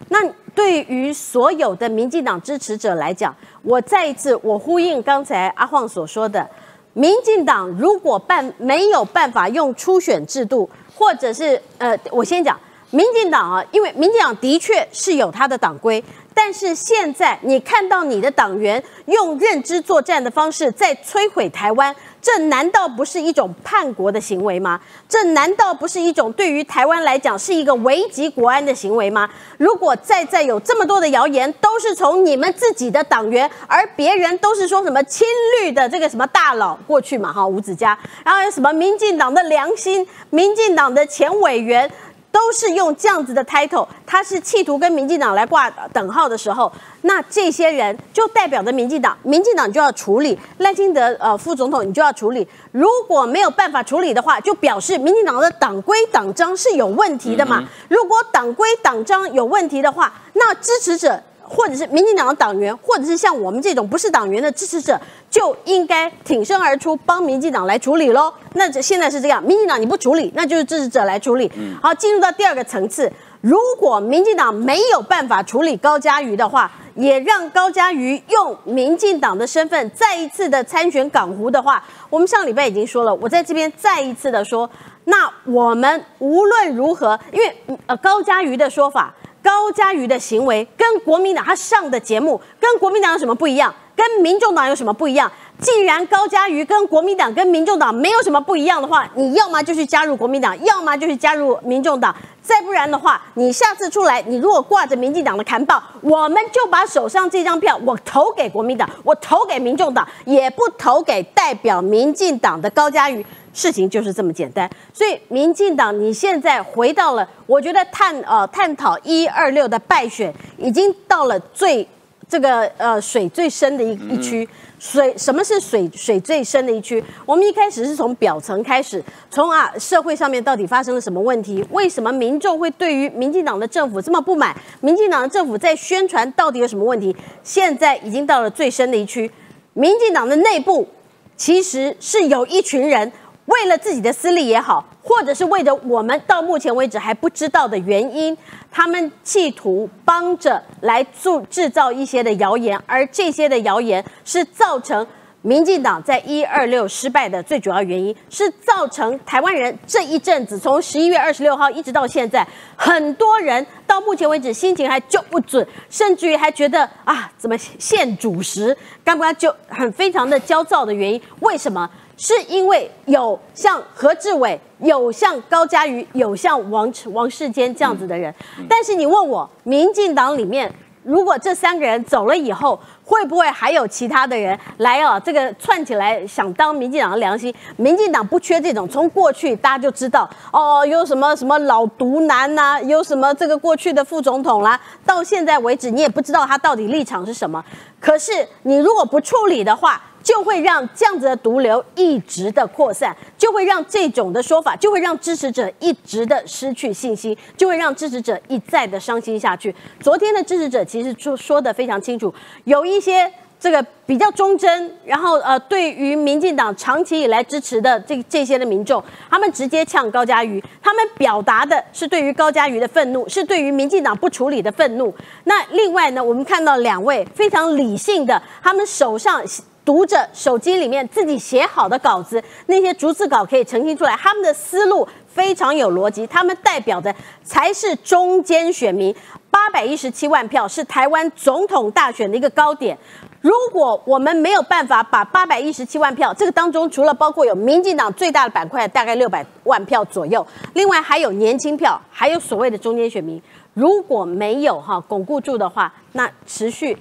[0.10, 0.20] 那
[0.54, 6.46] 对于所有的民进党支持者来讲，我再一次我呼应刚才阿晃所说的，
[6.94, 12.60] 民进党如果办没有办法用初选制度，或者是呃，我先讲
[12.92, 21.96] 民进党啊，因为民进党的确是有他的党规，但是现在你看到你的党员用认知作战的方式在摧毁台湾。
[22.22, 24.80] 这难道不是一种叛国的行为吗？
[25.08, 29.30] 这难道不是一种对于台湾来讲是一个危及国安的行为吗？
[29.58, 35.28] 如果再再有这么多的谣言都是从你们自己的党员，而别人都是说什么亲
[35.62, 41.90] 绿的这个什么大佬过去嘛哈吴子嘉，然后有什么民进党的良心、民进党的前委员。
[42.32, 52.48] 都是用这样子的 title，他是企图跟民进党来挂等号的时候，那这些人就代表着民进党，民进党就要处理赖清德呃副总统，你就要处理。
[52.72, 57.64] 如果没有办法处理的话，就表示民进党的党规党章是有问题的嘛。
[57.88, 68.32] 如果党规党章有问题的话，那支持者或者是民进党的党员，或者是像我们这种不是党员的支持者，就应该挺身而出，帮民进党来处理喽。
[68.54, 71.52] 那这现在是这样，民进党你不处理，那就是支持者来处理。
[71.82, 84.70] 好，进入到第二个层次，如果民进党没有办法处理高嘉瑜的话，也让高嘉瑜用民进党的身份再一次的参选港湖的话，我们上礼拜已经说了，我在这边再一次的说，
[85.06, 87.58] 那我们无论如何，因为
[87.88, 89.16] 呃高嘉瑜的说法。
[89.42, 93.74] 高嘉瑜的行为跟国民党他上的节目跟国民党有什么不一样？
[93.96, 95.32] 跟民众党有什么不一样？
[95.62, 102.16] 既然高嘉瑜跟国民党跟民众党没有什么不一样的话，你要么就去加入国民党，要么就去加入民众党。
[102.42, 113.24] 再不然的话，你下次出来，你如果挂着民进党的刊报，我们就把手上这张票我投给国民党，我投给民众党，也不投给代表民进党的高嘉瑜。
[113.52, 121.86] 事情就是这么简单，所以民进党你现在回到了，我觉得探呃探讨一二六的败选，已经到了最
[122.30, 124.48] 这个呃水最深的一一区。
[124.80, 127.04] 水什么是水水最深的一区？
[127.26, 131.64] 我们一开始是从表层开始，从啊社会上面到底发生了什么问题？
[131.72, 134.56] 为什么民众会对于民进党的政府这么不满？
[134.82, 137.16] 民进党的政府在宣传到底有什么问题？
[137.44, 139.30] 现在已经到了最深的一区，
[139.74, 140.88] 民进党的内部
[141.36, 143.12] 其实是有一群人。
[143.50, 148.38] 为了自己的私利也好，或者是为着我们到目前为止还不知道的原因，
[148.72, 155.06] 他们企图帮着来做制造一些的谣言，而这些的谣言是造成
[155.42, 171.90] 民进党在一二六失败的最主要原因，是造成台湾人这一阵子从十一月二十六号一直到现在，很多人到目前为止心情还就不准，甚至于还觉得啊，怎么现主食，刚刚就很非常的焦躁的原因，为什么？
[172.20, 178.34] 是因为有像何志伟、有像高嘉瑜、有像王王世坚这样子的人，
[178.68, 180.70] 但是你问我，民进党里面
[181.02, 185.20] 如果这三个人走了以后，会不会还有其他的人来哦？
[185.24, 187.56] 这个串起来想当民进党的良心？
[187.78, 197.64] 民进党不缺这种，从过去大家就知道哦，有什么什么老独男呐，有什么这个过去的副总统啦，到现在为止你也不知道他到底立场是什么。
[197.98, 209.74] 可是你如果不处理的话，就会让这样子的毒瘤一直的扩散，就会让这种的说法，就会让支持者一直的失去信心，就会让支持者一再的伤心下去。
[210.00, 212.34] 昨天的支持者其实说说的非常清楚，
[212.66, 225.14] 有一些这个比较忠贞，然后呃，对于民进党长期以来支持的这这些的民众，他们直接呛高嘉瑜，他们表达的是对于高嘉瑜的愤怒，是对于民进党不处理的愤怒。
[225.46, 229.42] 那另外呢，我们看到两位非常理性的，他们手上。
[229.90, 237.12] 读着手机里面自己写好的稿子，那些逐字稿可以呈现出来，他们的思路非常有逻辑，他们代表的
[237.44, 239.16] 才是中间选民。
[239.50, 242.96] 八百一十七万票是台湾总统大选的一个高点。
[243.42, 253.42] 如果我们没有办法把八百一十七万票，这个当中除了包括有民进党最大的板块大概六百万票左右，另外还有年轻票，还有所谓的中间选民，
[253.74, 256.96] 如果没有哈巩固住的话，那持续。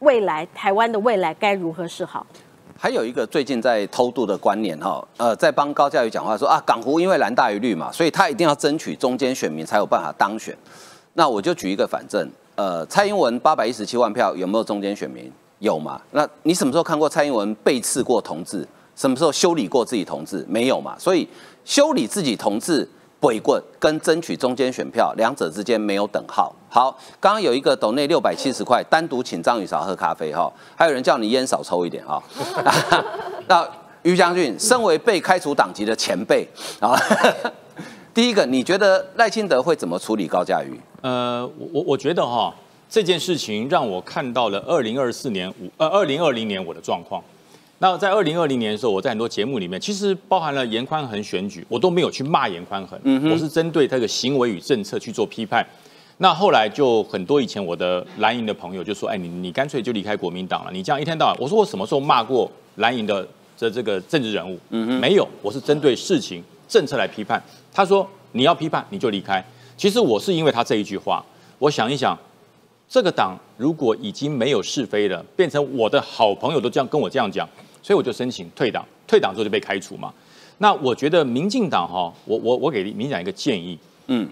[0.00, 2.26] 未来台湾的未来该如何是好？
[2.76, 10.56] 还有一个最近在偷渡的观念哈，呃，在帮高嘉瑜讲话说啊，港湖因为蓝大于绿嘛，所以他一定要争取中间选民才有办法当选。
[11.14, 15.30] 那我就举一个反正，呃，蔡英文八百一十七万票有没有中间选民？
[15.58, 16.00] 有嘛？
[16.12, 18.66] 那你什么时候看过蔡英文背刺过同志？
[18.94, 20.46] 什么时候修理过自己同志？
[20.48, 20.94] 没有嘛？
[20.98, 21.28] 所以
[21.64, 22.88] 修理自己同志。
[23.20, 26.54] 鬼棍跟争取中间选票，两者之间没有等号。
[26.68, 30.52] 好，刚刚有一个斗内六百七十块，单独请张宇少喝咖啡哈。
[30.76, 32.22] 还有人叫你烟少抽一点哈。
[33.48, 33.68] 那
[34.02, 36.46] 于将军，身为被开除党籍的前辈
[36.78, 36.96] 啊，
[38.14, 40.78] 第一个，你觉得赖清德会怎么处理高嘉瑜？
[41.00, 42.54] 呃，我我觉得哈，
[42.88, 47.20] 这件事情让我看到了二零二四年五呃二零二零年我的状况。
[47.80, 55.64] 那在二零二零年的时候，我在很多节目里面，其实包含了严宽恒选举，我都没有去骂严宽恒，我是针对他的行为与政策去做批判。
[56.16, 63.24] 那后来就很多以前我的蓝营的朋友就说：“哎，你你干脆就离开国民党了，你这样一天到晚。”我说：“我什么时候骂过蓝营的
[63.56, 64.58] 这这个政治人物？
[65.00, 67.40] 没有，我是针对事情政策来批判。”
[67.72, 69.40] 他说：“你要批判你就离开。”
[69.78, 71.24] 其实我是因为他这一句话，
[71.60, 72.18] 我想一想，
[72.88, 77.48] 这个党如果已经没有是非了，变成我的好朋友都这样跟我这样讲。
[77.88, 80.12] 所以我就申请退党，退党之后就被开除嘛。
[80.58, 84.28] 那我觉得民进党哈，我我我给民进党一个建议，嗯，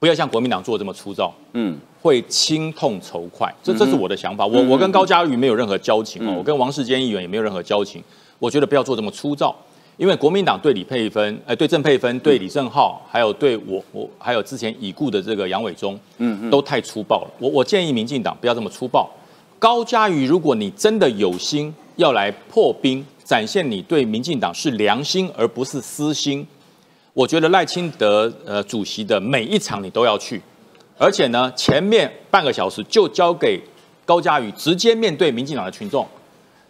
[0.00, 4.44] 不要像国民党做这么粗糙，嗯，会轻痛仇快，这这是我的想法。
[4.44, 8.02] 我我跟高嘉瑜没有任何交情哦，我跟王世坚议员也没有任何交情。
[8.40, 9.54] 我觉得不要做这么粗糙，
[9.96, 17.30] 因为国民党对李佩芬，呃，对郑佩芬，对李正浩，还有对我，我还有之前已故的这个杨伟忠，嗯，都太粗暴了。
[17.38, 19.08] 我我建议民进党不要这么粗暴。
[19.60, 26.44] 高嘉瑜，如果你真的有心要来破冰，展现你对民进党是良心而不是私心，
[27.14, 30.42] 我觉得赖清德呃主席的每一场你都要去，
[30.98, 33.60] 而且呢，前面半个小时就交给
[34.04, 36.04] 高嘉宇直接面对民进党的群众。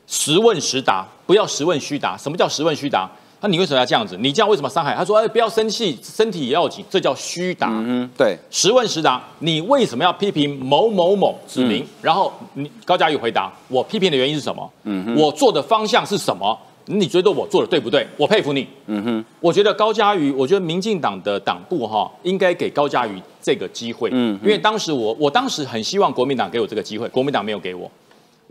[0.07, 2.15] 实问实答，不要实问虚答。
[2.19, 3.11] 什么叫实问虚答？
[3.43, 4.17] 那你为什么要这样子？
[4.21, 4.95] 你这样为什么伤害？
[4.95, 7.69] 他说：“哎，不要生气，身体也要紧。”这叫虚答。
[7.71, 8.39] 嗯，对。
[8.51, 11.85] 实问实答，你为什么要批评某某某指名？
[12.01, 14.71] 然后你高嘉瑜回答：“我批评的原因是什么？
[14.85, 16.57] 嗯哼，我做的方向是什么？
[16.87, 18.07] 你觉得我做的对不对？
[18.17, 18.67] 我佩服你。
[18.87, 24.09] 嗯哼，我觉得高嘉瑜，我觉得民进党的党部哈，应该给高嘉瑜这个机会。
[24.13, 27.91] 嗯，因为当时我，我当时很希望国民党给我这个机会，国民党没有给我。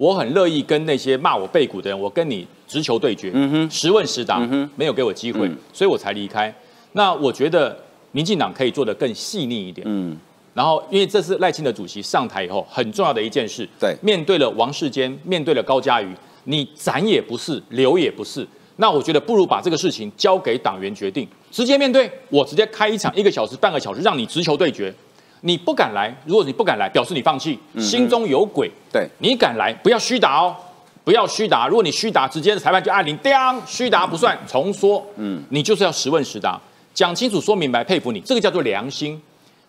[0.02, 3.32] 我很乐意跟那些骂我背骨的人，我跟你直球对决，
[3.70, 4.40] 实问实答，
[4.76, 6.52] 没有给我机会，所以我才离开。
[6.94, 7.78] 那我觉得
[8.12, 9.86] 民进党可以做得更细腻一点。
[9.88, 10.18] 嗯，
[10.56, 13.70] 然后因为这是赖清德主席上台以后很重要的一件事。
[13.80, 16.12] 对，面对了王世坚，面对了高嘉瑜，
[16.46, 18.48] 你斩也不是，留也不是。
[18.78, 24.92] 那我觉得不如把这个事情交给党员决定，直接面对，我直接开一场一个小时、半个小时，让你直球对决。
[25.42, 28.72] 你不敢来，如果你不敢来，表示你放弃，心中有鬼。
[28.92, 30.56] 对，你敢来，不要虚答哦，
[31.04, 31.68] 不要虚答。
[31.68, 33.32] 如果你虚答，直接裁判就按铃，叮，
[33.66, 35.04] 虚答不算，重说。
[35.18, 36.60] 嗯，你就是要实问实答，
[36.94, 39.20] 讲清楚，说明白，佩服你，这个叫做良心。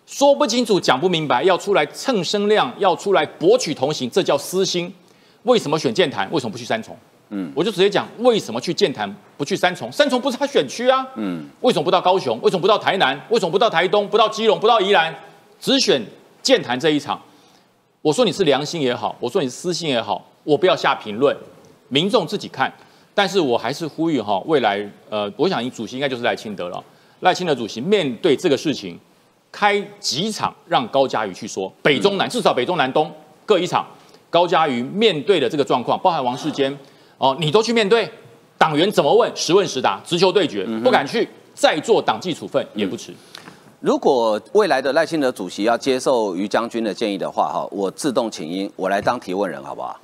[0.07, 4.93] 说不清楚，讲不明白，要出来蹭声量，要出来博取同情，这叫私心。
[5.45, 6.29] 为什么选建坛？
[6.31, 6.95] 为什么不去三重？
[7.31, 9.91] 嗯，我就直接讲，为什么去建坛不去三重？
[9.91, 11.07] 三重不是他选区啊。
[11.15, 12.39] 嗯，为什么不到高雄？
[12.43, 13.19] 为什么不到台南？
[13.31, 14.07] 为什么不到台东？
[14.07, 14.61] 不到基隆？
[14.61, 15.15] 不到宜兰？
[15.63, 16.05] 只选
[16.43, 17.23] 健谈这一场，
[18.01, 21.35] 我说你是良心也好，我说你是私心也好，我不要下评论，
[21.89, 22.71] 民众自己看。
[23.15, 26.83] 但是我还是呼吁哈，未来呃，我想主席应该就是赖清德了。
[27.21, 28.99] 赖清德主席面对这个事情，
[29.53, 33.09] 开几场让高嘉瑜去说，北中南至少北中南东
[33.47, 33.87] 各一场。
[34.31, 36.77] 高嘉瑜面对的这个状况，包含王世坚
[37.19, 38.11] 哦，你都去面对，
[38.59, 43.15] 党员怎么问，实问实答，直球对决，不敢去再做党纪处分也不迟。
[43.83, 50.01] 如果未来的赖清德主席要接受于将军的建议的话，哈，我自动请缨，我来当提问人，好不好？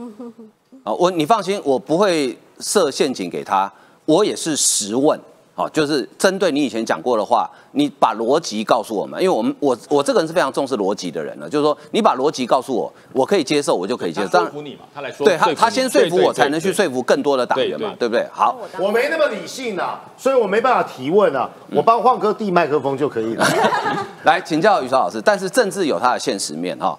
[0.83, 3.73] 啊，我你放心，我不会设陷阱给他，
[4.05, 5.19] 我也是实问。
[5.59, 14.39] 好，就是针对你以前讲过的话，你把逻辑告诉我们，因为我们我我这个人是非常重视逻辑的人了，就是说你把逻辑告诉我，我可以接受，我就可以接受。
[14.39, 18.25] 说服你嘛，他来说，对他他先说服我，才能去说服更多的党员嘛，对不对？
[18.33, 23.45] 好，我没那么理性啊，所以我没办法提问啊，我帮晃哥递麦克风就可以了。
[24.23, 26.97] 来请教宇超老师，但是政治有它的现实面哈。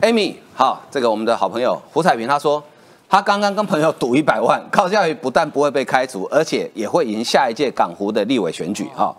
[0.00, 2.64] Amy，好，这个我们的好朋友胡彩萍他说。
[3.12, 9.14] 他刚刚跟朋友赌一百万，高教育不但不会被开除，而且也会赢下一届港湖的立委选举哈。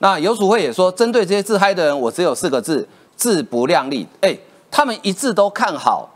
[0.00, 4.06] 那游淑慧也说，针对这些自嗨的人，我只有四个字：自不量力。
[4.20, 4.36] 哎，
[4.70, 6.06] 他们一致都看好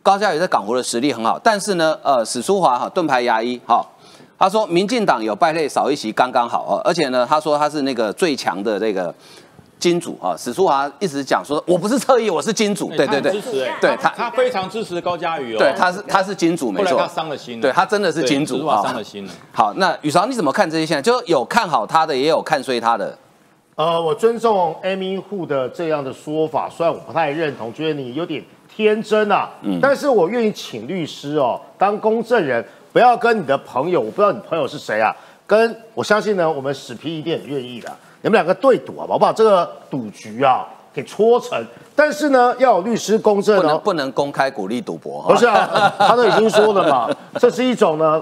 [0.00, 3.84] 高教育在港湖的实力很好，但是呢，呃，史书华哈盾牌牙医哈，
[4.38, 9.12] 他说民进党有败类少一席刚刚好哦，而且呢，他说他是那个最强的这个。
[9.78, 12.90] 金主啊，史书华一直讲说，我不是侧翼，我是金主。
[12.96, 15.58] 对对对，支持哎对他他非常支持高嘉瑜哦。
[15.58, 16.98] 对，他是他是金主，没错。
[16.98, 17.60] 他伤了心。
[17.60, 19.32] 对他真的是金主啊，伤了心了。
[19.52, 21.02] 好，那宇韶你怎么看这些现象？
[21.02, 23.16] 就有看好他的，也有看衰他的。
[23.74, 28.42] 呃，我尊重 Amy 户的这样的说法，虽然我不太认同，觉得你有点
[28.74, 29.50] 天真啊。
[29.60, 29.78] 嗯。
[29.80, 35.14] 但是我愿意请律师哦，当公证人，不要跟你的朋友，我不知道你朋友是谁啊，
[35.46, 37.94] 跟我相信呢，我们史皮一定很愿意的。
[38.26, 39.32] 你们两个对赌啊，好不好？
[39.32, 41.64] 这个赌局啊，给搓成。
[41.94, 45.22] 但是呢，要有律师公证哦，不能公开鼓励赌博。
[45.28, 47.08] 不是啊，他都已经说了嘛，
[47.38, 48.20] 这是一种呢，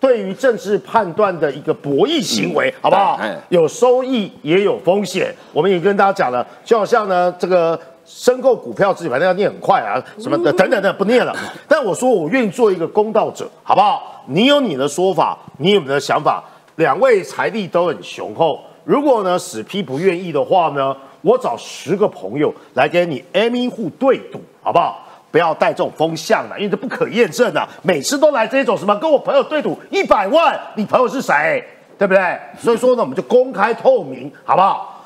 [0.00, 3.16] 对于政治判断的一个博弈行为，好不好？
[3.48, 5.32] 有收益也有风险。
[5.52, 11.32] 我们也跟大家讲了，就好像呢，这个申购股票自己反正要念很快啊，什么的等等的不念了。
[11.68, 14.24] 但我说我愿意做一个公道者，好不好？
[14.26, 16.42] 你有你的说法，你有你的想法，
[16.74, 18.58] 两位财力都很雄厚。
[18.84, 25.00] 如果呢，史批不愿意的话呢，我找十个朋友来跟你 M 一户对赌，好不好？
[25.30, 27.68] 不要带这种风向了，因为这不可验证的。
[27.82, 31.64] 每次都来这种什么跟我朋友对赌一百万，你朋友是谁？
[31.98, 32.38] 对不对？
[32.56, 35.02] 所以说呢，我们就公开透明，好不好？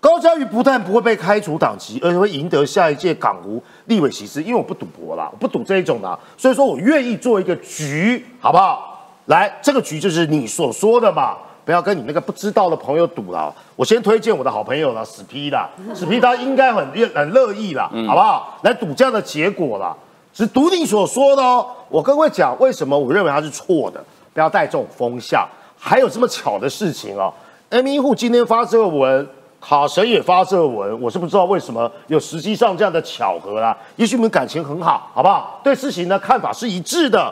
[0.00, 9.12] 高嘉瑜不但不会被开除党籍，而且会赢得下一届港湖立委席次，因为我不赌博啦，我不赌这一种的，所以说我愿意做一个局，好不好？
[9.26, 11.36] 来，这个局就是你所说的嘛。
[11.68, 13.54] 不要跟你那个不知道的朋友赌了。
[13.76, 16.82] 我先推荐我的好朋友了，史皮啦，史皮他应该很
[17.14, 18.58] 很乐意了，好不好？
[18.62, 19.94] 来赌这样的结果啦，
[20.32, 21.66] 是赌你所说的哦。
[21.90, 24.02] 我跟各位讲，为什么我认为他是错的？
[24.32, 25.46] 不要带这种风向。
[25.78, 27.30] 还有这么巧的事情哦
[27.68, 29.28] ？M 一户今天发这个文，
[29.60, 33.76] 卡神也发这个文，我是不知道为什么有实际上这样的巧合啦。
[33.96, 35.60] 也许你们感情很好，好不好？
[35.62, 37.30] 对事情的看法是一致的。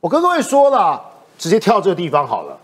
[0.00, 1.00] 我跟各位说了，
[1.38, 2.58] 直接跳这个地方好了。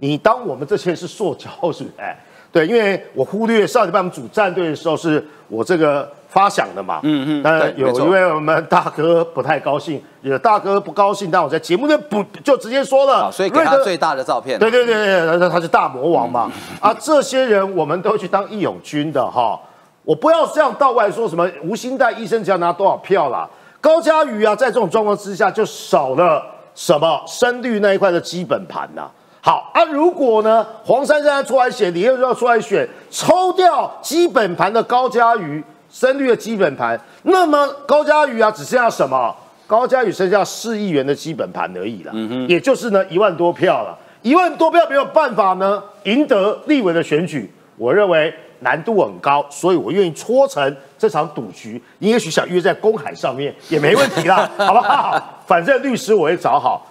[0.00, 1.90] 你当我们这些是塑胶是不是？
[1.98, 2.18] 哎，
[2.50, 6.10] 对，因为我忽略上礼拜我们组战队的时候是我这个。
[6.30, 16.48] 发响的嘛，嗯嗯，当然有一位我们大哥不太高兴，有大哥不高兴，但我在节目内不就直接说了，所以给他最大的照片，对对对对，那他是大魔王嘛，
[16.78, 19.60] 啊，这些人我们都去当义勇军的哈，
[20.04, 26.40] 我不要这样到外说什么吴兴代医生只要拿多少票啦，高嘉瑜啊，在这种状况之下就少了
[26.76, 35.62] 什么深绿那一块的基本盘呐，好啊，如果呢黄珊珊出来选，李又要出来选，抽掉基本盘的高嘉瑜。
[35.92, 39.34] 深绿的基本盘，那么高嘉瑜啊，只剩下什么？
[39.66, 55.20] 高嘉瑜剩下四亿元的基本盘而已了，嗯哼，也就是呢一万多票了，一万多票没有办法呢赢得立委的选举，我认为难度很高，所以我愿意搓成这场赌局，你也许想约在公海上面也没问题啦，好不好？
[55.44, 56.86] 反正律师我会找好，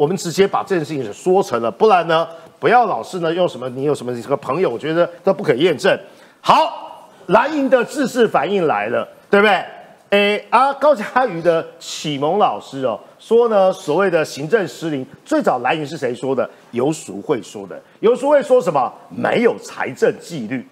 [0.00, 2.26] 我们直接把这件事情说成了，不然呢，
[2.58, 5.94] 不要老是呢用什么你有什么这个朋友，我觉得都不可验证。
[6.40, 6.86] 好。
[7.26, 9.64] 蓝营的自势反应来了，对不对？
[10.08, 16.48] 诶，啊，高嘉瑜的启蒙老师哦，说呢，所谓的行政失灵，最早蓝营是谁说的？
[16.72, 17.80] 游淑慧说的。
[18.00, 18.92] 游淑慧说什么？
[19.10, 20.66] 没有财政纪律。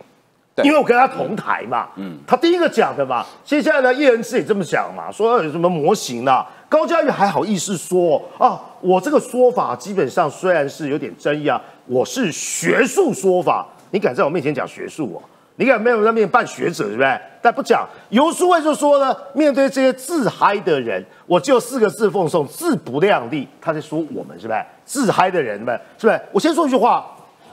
[0.65, 3.25] 因为我跟他同台嘛，嗯，他第一个讲的嘛。
[3.45, 6.45] 接下来呢，叶仁志也这么讲嘛，说有什么模型啦。
[6.69, 15.23] 高嘉瑜还好意思说啊，我这个说法基本上虽然是有点争议啊，我是学术说法，你敢在我面前讲学术哦？
[15.57, 17.21] 你敢没有在面前扮学者，是不是？
[17.41, 17.89] 但不讲。
[18.11, 23.49] 游淑慧就说呢，面对这些自嗨的人，我就四个字奉送：自不量力。
[23.61, 24.61] 他在说我们，是不是？
[24.85, 26.21] 自嗨的人们，是不是？
[26.33, 27.07] 我先说一句话：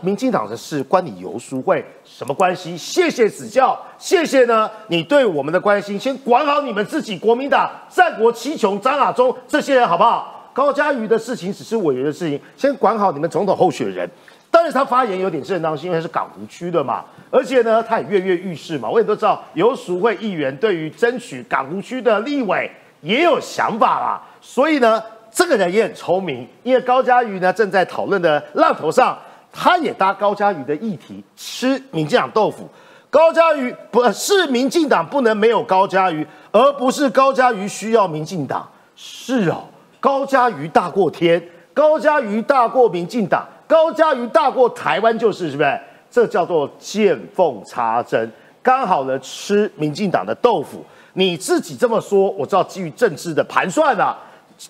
[0.05, 2.77] 民进党的事关你游淑慧什么关系？
[2.77, 5.99] 谢谢指教，谢谢呢，你对我们的关心。
[5.99, 10.51] 先管好你们自己，国民党战国七雄张亚中这些人，好不好？
[10.53, 14.07] 高嘉瑜的事情只是委员的事情，先管好你们总统候选人。
[14.51, 17.03] 但是他发言有点正当性，因为是港湖区的嘛。
[17.29, 18.87] 而且呢，他也跃跃欲试嘛。
[18.87, 24.21] 我也都知道，游淑慧议员对于争取港湖区的立委也有想法啦。
[24.39, 26.47] 所以呢，这个人也很聪明。
[26.63, 29.17] 因为高嘉瑜呢正在讨论的浪头上，
[29.57, 32.69] 他也搭高嘉瑜的议题，吃民进党豆腐。
[33.09, 38.69] 高嘉瑜不是民进党不能没有高嘉瑜，而不是高嘉瑜需要民进党。
[38.97, 39.63] 是哦，
[40.01, 41.41] 高嘉瑜大过天，
[41.73, 45.79] 高嘉瑜大过民进党，高嘉瑜大过台湾，就是是不是？
[46.11, 48.29] 这叫做见缝插针，
[48.61, 50.83] 刚好呢吃民进党的豆腐。
[51.13, 54.17] 你自己这么说，我知道基于政治的盘算啊。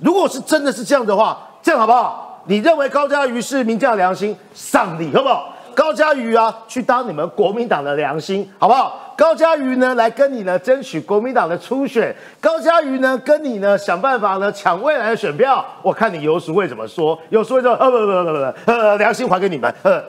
[0.02, 2.35] 如果是真的是这样的话，这样好不好？
[2.48, 5.54] 你认为高嘉瑜是民进党良心，上礼好不好？
[5.74, 9.14] 高嘉瑜啊，去当你们国民党的良心，好不好？
[9.18, 12.16] 高嘉瑜呢，来跟你呢争取国民党的初选。
[12.40, 15.66] 高嘉瑜呢，跟你呢想办法呢抢未来的选票。
[15.82, 17.18] 我看你有时会怎么说？
[17.30, 20.02] 有时会说，呃不不不不不，呃良心还给你们，呃。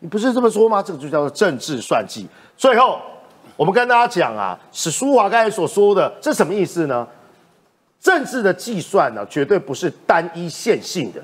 [0.00, 0.82] 你不是这么说吗？
[0.82, 2.26] 这个就叫做政治算计。
[2.58, 3.00] 最后，
[3.56, 7.06] 我们跟大家讲啊，史书华刚才所说的，这什么意思呢？
[8.00, 11.20] 政治的计算呢，绝对不是单一线性的。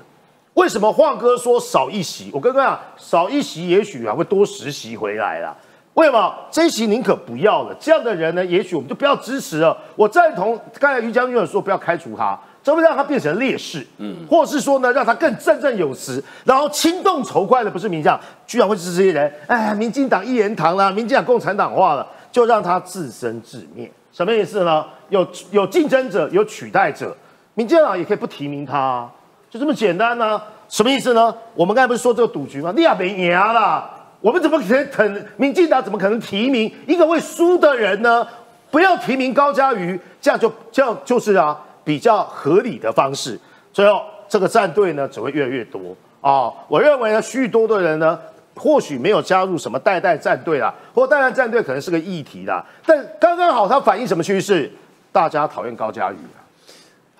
[0.53, 2.29] 为什么晃哥说少一席？
[2.33, 5.55] 我跟各位讲，少一席也许还会多十席回来啦。
[5.93, 6.33] 为什么？
[6.49, 7.75] 这一席宁可不要了。
[7.79, 9.77] 这样的人呢，也许我们就不要支持了。
[9.95, 12.37] 我赞同刚才于将军有说，不要开除他。
[12.63, 13.85] 这会让他变成烈士？
[13.97, 19.33] 嗯，或是说呢，让他更振振有词，然后轻动筹快的不是民将，居然会是这些人？
[19.47, 23.91] 哎，民进党一言堂啦，民进党共产党化了，就让他自生自灭。
[24.11, 24.85] 什么意思呢？
[25.09, 27.15] 有有竞争者，有取代者，
[27.55, 29.09] 民进党也可以不提名他，
[29.51, 30.41] 就这么简单呢？
[30.69, 31.35] 什么意思呢？
[31.53, 32.71] 我们刚才不是说这个赌局吗？
[32.71, 33.87] 利亚没赢了，
[34.21, 38.25] 我们怎么可能肯民进党怎么可能提名一个会输的人呢？
[38.71, 41.59] 不要提名高嘉瑜，这样就这样就是啊。
[41.83, 43.37] 比较合理的方式，
[43.73, 45.79] 最后这个战队呢只会越来越多
[46.21, 46.53] 啊！
[46.67, 48.17] 我认为呢，许多的人呢，
[48.55, 54.71] 或许没有加入什么代代战队啦，或代代战队可能是个议题啦，但刚刚好它反映什么趋势？
[55.11, 56.17] 大家讨厌高嘉瑜！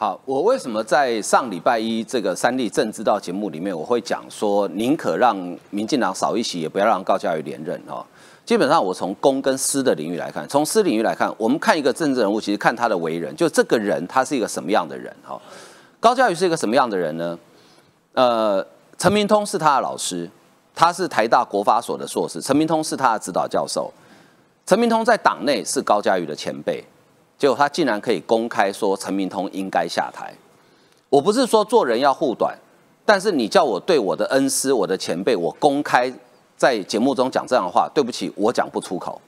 [0.02, 5.38] 好，我为什么在上礼拜一这个三立政治道节目里面，我会讲说，宁可让
[5.70, 8.04] 民进党少一席，也不要让高嘉瑜连任哦。
[8.44, 15.40] 基本上，我从公跟私的领域来看，从私领域来看，我们看一个政治人物，其实看他的为人，就这个人他是一个什么样的人哈。
[16.00, 17.38] 高嘉瑜是一个什么样的人呢？
[18.14, 18.66] 呃，
[18.98, 20.28] 陈明通是他的老师，
[20.74, 23.94] 他是台大国法所的硕士，陈明通是他的指导教授。
[24.66, 26.84] 陈明通在党内是高嘉瑜的前辈，
[27.42, 30.32] 结果他竟然可以公开说陈明通应该下台。
[31.10, 32.56] 我不是说做人要护短。
[33.04, 36.14] 但是你叫我对我的恩师、我的前辈，我公开
[36.56, 39.20] 在节目中讲这样的话，对不起，我讲不出口，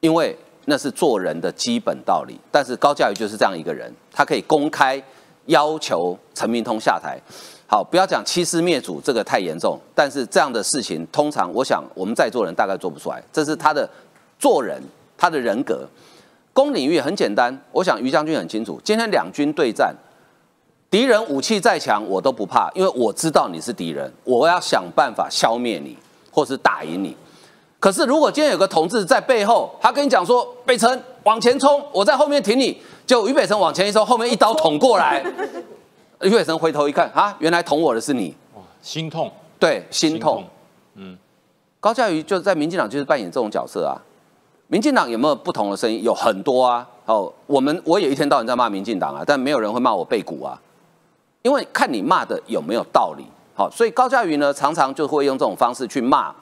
[0.00, 0.34] 因为
[0.64, 2.40] 那是做人的基本道理。
[2.50, 5.00] 但是高嘉瑜就是这样一个人，他可以公开
[5.46, 7.20] 要求陈明通下台。
[7.66, 9.78] 好，不要讲欺师灭祖，这个太严重。
[9.94, 13.22] 但是这样的事情，通常我想我们在座人大概做不出来。
[13.30, 13.86] 这是他的
[14.38, 14.82] 做人，
[15.18, 15.86] 他的人格。
[16.52, 18.80] 攻领域很简单，我想于将军很清楚。
[18.84, 19.94] 今天两军对战，
[20.90, 25.96] 敌人武器再强，我都不怕，因为我知道你是敌人，我要想办法消灭你，
[26.30, 27.16] 或是打赢你。
[27.80, 35.24] 可是如果今天有个同志在背后，他跟你讲说：“北辰往前冲，我在后面挺你。”就于北辰往前一冲，后面一刀捅过来。
[36.22, 38.36] 于北辰回头一看，啊，原来捅我的是你，
[38.80, 40.44] 心痛，对，心痛，
[40.94, 41.18] 嗯，
[41.80, 43.98] 高嘉瑜就在民进党就是扮演这种角色啊。
[44.72, 46.02] 民进党有没有不同的声音？
[46.02, 46.88] 有很多啊。
[47.04, 50.58] 哦，我们我也一天到晚在骂民进党啊，但没有人会骂我背骨啊，
[51.42, 53.26] 因为看你骂的有没有道理。
[53.54, 56.34] 好，所以高嘉瑜呢，常常就会用这种方式去骂，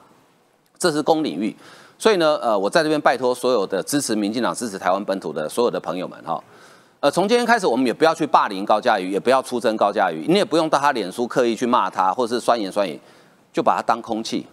[0.79, 1.53] 这是公领域。
[1.99, 6.41] 所以呢，呃，我在这边拜托所有的支持民进党、支持台湾本土的所有的朋友们，哈。
[7.01, 12.97] 呃，从今天开始，我们也不要去霸凌高嘉瑜，也不要出征高嘉瑜，你也不用到他脸书刻意去骂他，或是酸言酸语，
[13.51, 14.47] 就把他当空气，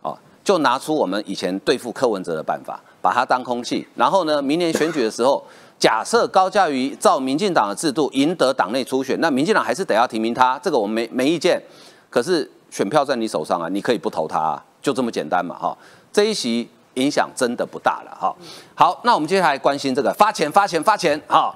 [0.00, 3.86] 哦，就拿出我们以前对付柯文哲的办法，把他当空气。
[3.94, 5.42] 然后呢，明年选举的时候，
[5.78, 11.62] 假设高嘉瑜照民进党的制度赢得党内初选，那民进党还是得要提名他，这个我们没没意见。
[12.08, 15.76] 可是选票在你手上啊，你可以不投他，就这么简单嘛，哈。
[16.12, 18.34] 这一席影响真的不大了，哈。
[18.74, 21.54] 好，那我们接下来关心这个发钱发钱发钱，哈。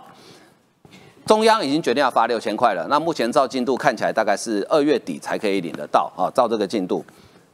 [1.27, 6.29] 中央已经决定要发六千块了，那目前照进度看起来大概是二月底才可以领得到啊！
[6.35, 7.03] 照这个进度，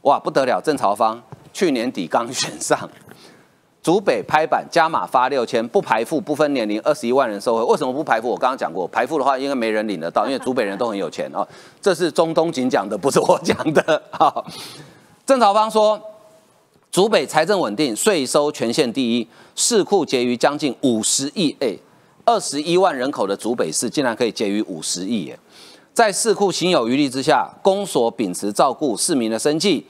[0.01, 0.59] 哇，不得了！
[0.59, 1.23] 郑朝芳
[1.53, 2.77] 去年底刚选上，
[3.83, 7.63] 竹北拍板加码发六千，不排付，不分年龄，二十一万人受惠。
[7.63, 8.29] 为什么不排付？
[8.29, 11.47] 我刚刚讲过，排付的话应该没人领得到，因为竹北人都很有钱啊。
[11.81, 14.31] 这是中东锦讲的，不是我讲的 啊。
[15.25, 15.99] 郑朝芳说，
[16.91, 21.75] 竹北财政稳定，税收全县第一，市库结余将近五十亿哎。
[22.23, 25.39] 二十一万人口的竹北市竟然可以结余五十亿耶！
[25.91, 29.83] 在市库行有余力之下，公所秉持照顾市民的生计，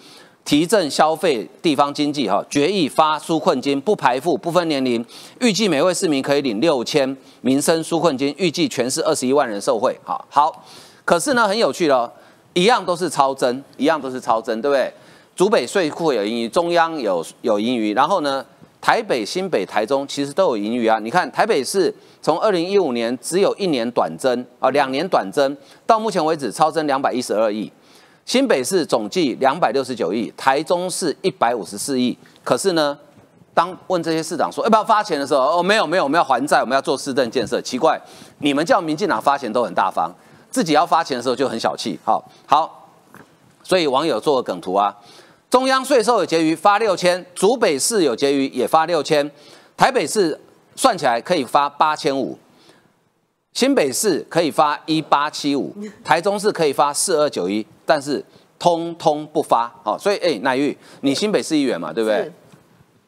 [0.43, 5.05] 提振消费地方经济，哈，决议发纾困金，不排付，不分年龄，
[5.39, 10.65] 预计每位市民可以领六千民生纾困金，预计全市二十一万人受惠，好好。
[11.05, 12.11] 可是呢，很有趣哦，
[12.53, 14.91] 一样都是超增，一样都是超增，对不对？
[15.35, 18.45] 竹北税库有盈余，中央有有盈余，然后呢，
[18.81, 20.99] 台北、新北、台中其实都有盈余啊。
[20.99, 21.93] 你看台北市。
[22.23, 27.71] 从二零一五年只有一年短增啊，两年短增，到目前为止超增两百一十二亿。
[28.25, 32.17] 新北市总计两百六十九亿，台中市一百五十四亿。
[32.43, 32.97] 可是呢，
[33.53, 37.61] 当问这些市长说要不要发钱的时候，哦，没有没有，我们要还债，我们要做市政建设。
[37.61, 37.99] 奇怪，
[38.39, 40.11] 你们叫民进党发钱都很大方，
[40.49, 41.99] 自己要发钱的时候就很小气。
[42.03, 42.87] 好，好，
[43.63, 44.95] 所以网友做个梗图啊，
[45.49, 49.29] 中央税收有结余发六千，竹北市有结余也发六千，
[49.75, 50.39] 台北市。
[50.73, 52.39] 算起来可以发八千五，
[53.53, 55.73] 新北市可以发一八七五，
[56.03, 58.23] 台中市可以发四二九一，但是
[58.57, 59.71] 通通不发。
[59.83, 62.31] 好，所以哎，乃玉，你新北市议员嘛，对不对？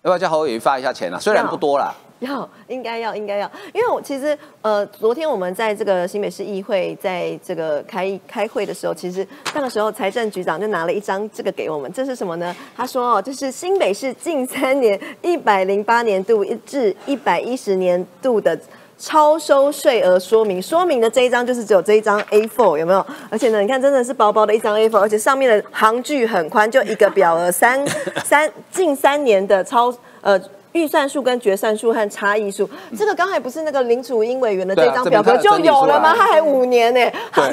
[0.01, 1.17] 要不要叫侯友谊发一下钱啊？
[1.19, 1.93] 虽然不多啦。
[2.19, 12.55] 要，应该要，应该要，因为我其实呃，昨天我们在这个新北市议会，在这个开开会的时候，其实那个时候财政局长就拿了一张这个给我们，这是什么呢？
[12.77, 18.57] 他说哦，这是新北市近三年一百零八年度至一百一十年度的
[19.05, 23.05] 超收税额说明，说明的这一张就是只有这一张 A4 有没有？
[23.29, 27.85] 而且呢，你看真的是薄薄的一张 A4，而且上面的行距很宽，就一个表额三
[28.23, 30.39] 三近三年的超呃。
[30.73, 36.13] 预算数跟决算数和差异数，这个刚才不是那个林楚英委员的这张表格就有了吗？
[36.15, 36.99] 他还五年呢。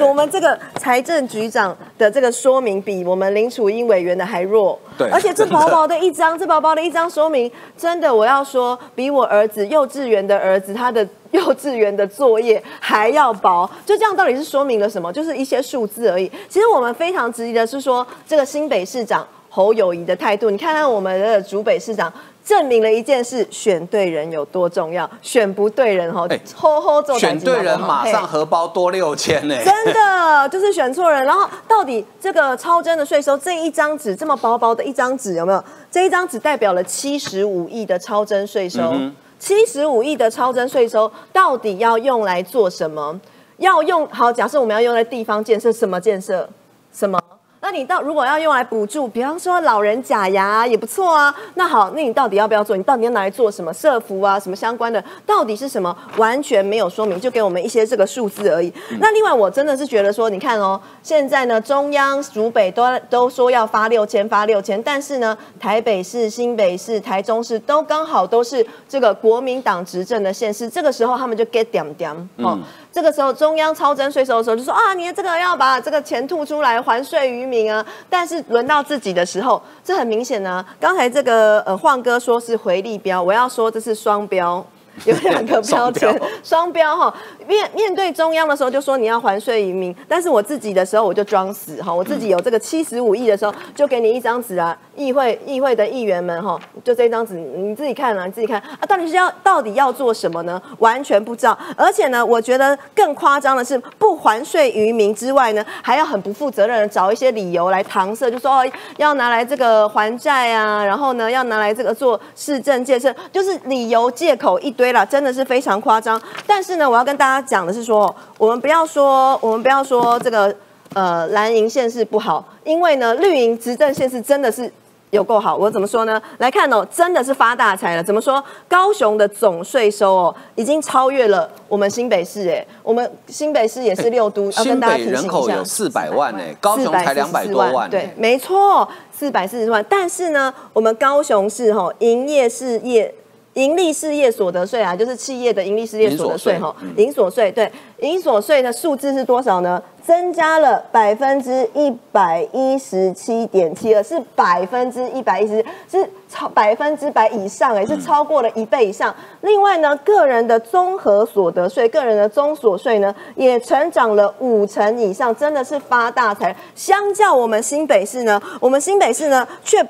[0.01, 4.77] 我们这个财政局长的这个说明比我们林楚英委员的还弱。
[4.97, 13.69] 对，而且这薄薄的一张， 这薄薄的一张说明，真的我要说，比我儿子幼稚园的儿子他的幼稚园的作业还要薄。
[13.85, 15.13] 就这样，到底是说明了什么？
[15.13, 16.29] 就是一些数字而已。
[16.49, 20.49] 其实我们非常质疑的是说，这个新北市长侯友谊的态度。
[20.49, 22.11] 你看看我们的竹北市长。
[22.43, 25.07] 证明了一件事：选对人有多重要。
[25.21, 27.13] 选不对人，哈，吼吼走。
[27.15, 29.55] 选对人，马上荷包多六千呢。
[29.63, 31.23] 真的就是选错人。
[31.23, 35.63] 然后，到底这个超真的税收这一张纸，这么薄薄的一张纸，有没有？
[35.91, 38.91] 这一张纸代表了七十五亿的超真税收。
[39.37, 43.21] 七十五亿的超真税收，到底要用来做什么？
[43.57, 46.49] 要用好，假设我们要用在地方建设，什么建设？
[46.91, 47.21] 什么？
[47.63, 51.33] 那你到如果要用来补助，比方说老人假牙也不错啊。
[51.53, 52.75] 那好，那你到底要不要做？
[52.75, 53.71] 你到底要拿来做什么？
[53.71, 55.95] 社服啊，什么相关的，到底是什么？
[56.17, 58.73] 完全没有说明，就给我们一些这个数字而已。
[58.99, 72.57] 那另外，我真的是觉得说，你看哦，现在呢，中央、主北都都说要发六千，发六千，但是呢，台北市、新北市、台中市都刚好都是这个国民党执政的县市，这个时候他们就 get 点点哦。
[72.91, 77.85] 这个时候中央超征税收的时候，就说啊，你这个要把这个钱吐出来还税于明啊。
[78.09, 80.65] 但是轮到自己的时候，这很明显呢。
[80.79, 84.65] 刚才这个呃晃哥说是回力标，我要说这是双标。
[85.05, 87.13] 有两个标签， 双标哈。
[87.47, 91.93] 面面对中央的时候就说你要还税于民，但是我自己的时候我就装死哈。
[91.93, 100.61] 我自己有这个七十五亿的时候，就给你一张纸啊，议会议会的议员们哈，就这张纸你自己看啊，你自己看啊，到底是要到底要做什么呢？
[100.77, 101.57] 完全不知道。
[101.75, 114.90] 而且呢，我觉得更夸张的是，不还税于民之外呢，还要很不负责任的找一些理由来搪塞，就说哦要拿来这个还债啊，然后呢要拿来这个做市政建设，就是理由借口一堆。
[115.05, 120.53] 真的是非常夸张，但是呢，我要跟大家讲的是说，我们不要说，我们不要说这个
[120.93, 124.71] 呃蓝营县市不好，因为呢绿营执政县市真的是
[125.11, 125.55] 有够好。
[125.55, 126.21] 我怎么说呢？
[126.37, 128.03] 来看哦，真的是发大财了。
[128.03, 128.43] 怎么说？
[128.67, 139.83] 高雄的总税收哦，已经超越了我们新北市哎，我们新北市也是六都，新北人口有四百万哎，高雄才两百多万，对，没错，四百四十万。
[139.89, 143.13] 但是呢，我们高雄市哈营业事业。
[143.55, 149.81] 盈利事业所得税啊，就是企业的盈利事业所得税哈，营所税对，营所税的数字是多少呢？
[150.03, 159.13] 增加了百分之一百一十七点七二，是百分之一百一十，是超百分之百以上哎，是超过了一倍以上。
[159.41, 166.55] 另外呢，个人的综合所得税，个人的综所税呢，也成长了五成以上，真的是发大财。
[166.73, 169.85] 相较我们新北市呢，我们新北市呢却。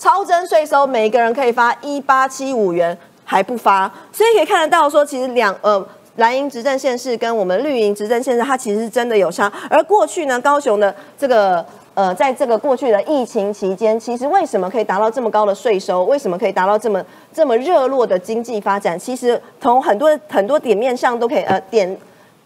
[0.00, 5.86] 超征税收，每一个人可以发一八七五元，还不发，所以可以看得到说，其实两呃
[6.16, 9.52] 蓝营执政县市跟我们绿营执政县市，它其实是真的有差。
[9.68, 16.04] 而过去呢，高雄的这个呃，在这个过去的疫情期间，其实为什么可以达到这么高的税收？
[16.04, 18.98] 为什么可以达到这么这么热络的经济发展？
[18.98, 21.94] 其实从很多很多点面上都可以呃点。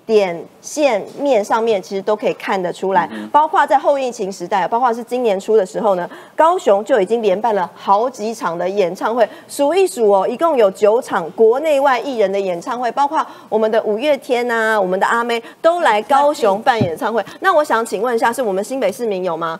[0.06, 17.24] 点线面上面其实都可以看得出来，包括在后疫情时代，包括是今年初的时候呢，高雄就已经连办了好几场的演唱会，数一数哦，一共有九场国内外艺人的演唱会，包括我们的五月天呐，我们的阿妹都来高雄办演唱会。
[17.40, 19.58] 那我想请问一下，是我们新北市民有吗？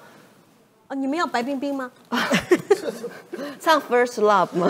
[0.88, 1.90] 哦，你们要白冰冰吗？
[3.60, 4.68] 唱 First Love 吗？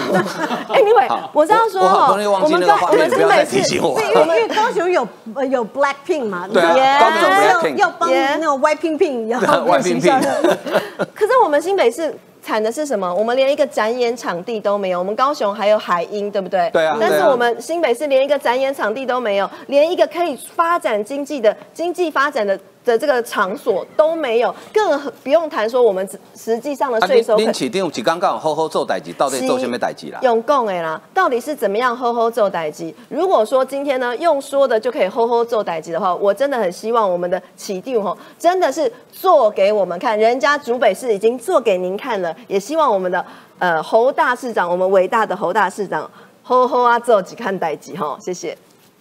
[0.68, 5.06] 哎， 你伟，我这样说哈，我们高我们新北市， 因为高雄有
[5.50, 10.22] 有 Black Pink 嘛，对啊，高雄 Black Pink 要帮那种 White Pink Pink，要 White Pink Pink。
[11.14, 13.12] 可是我们新北市惨的是什么？
[13.12, 14.98] 我们连一个展演场地都没有。
[14.98, 16.70] 我们高雄还有海鹰，对不对？
[16.70, 16.96] 对啊。
[17.00, 22.58] 但是我们新北市连一个展演场地都没有，连一个可以发展经济的经济发展的。
[22.84, 26.06] 的这个场所都没有，更不用谈说我们
[26.36, 27.36] 实际上的税收。
[27.36, 30.18] 您起定起刚刚好好做代机，到底做什么代机啦？
[30.22, 32.94] 用供哎啦，到底是怎么样好好做代机？
[33.08, 43.24] 如果说今天呢用说的就可以好好做代机的话，我真的很希望我们的起定吼真的是做给我们看，人家竹北市已经做给您看了，也希望我们的
[43.58, 46.10] 呃侯大市长，我们伟大的侯大市长
[46.42, 48.56] 好好啊做几看代机哈，谢谢。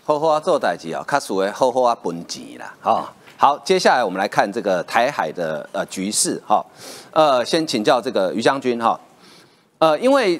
[0.05, 3.13] 好好啊做代机啊，卡属为好好啊分钱啦，哈。
[3.43, 6.65] 好，接下来我们来看这个台海的呃局势哈，
[7.11, 8.97] 呃，先请教这个于将军哈，
[9.79, 10.39] 呃，因为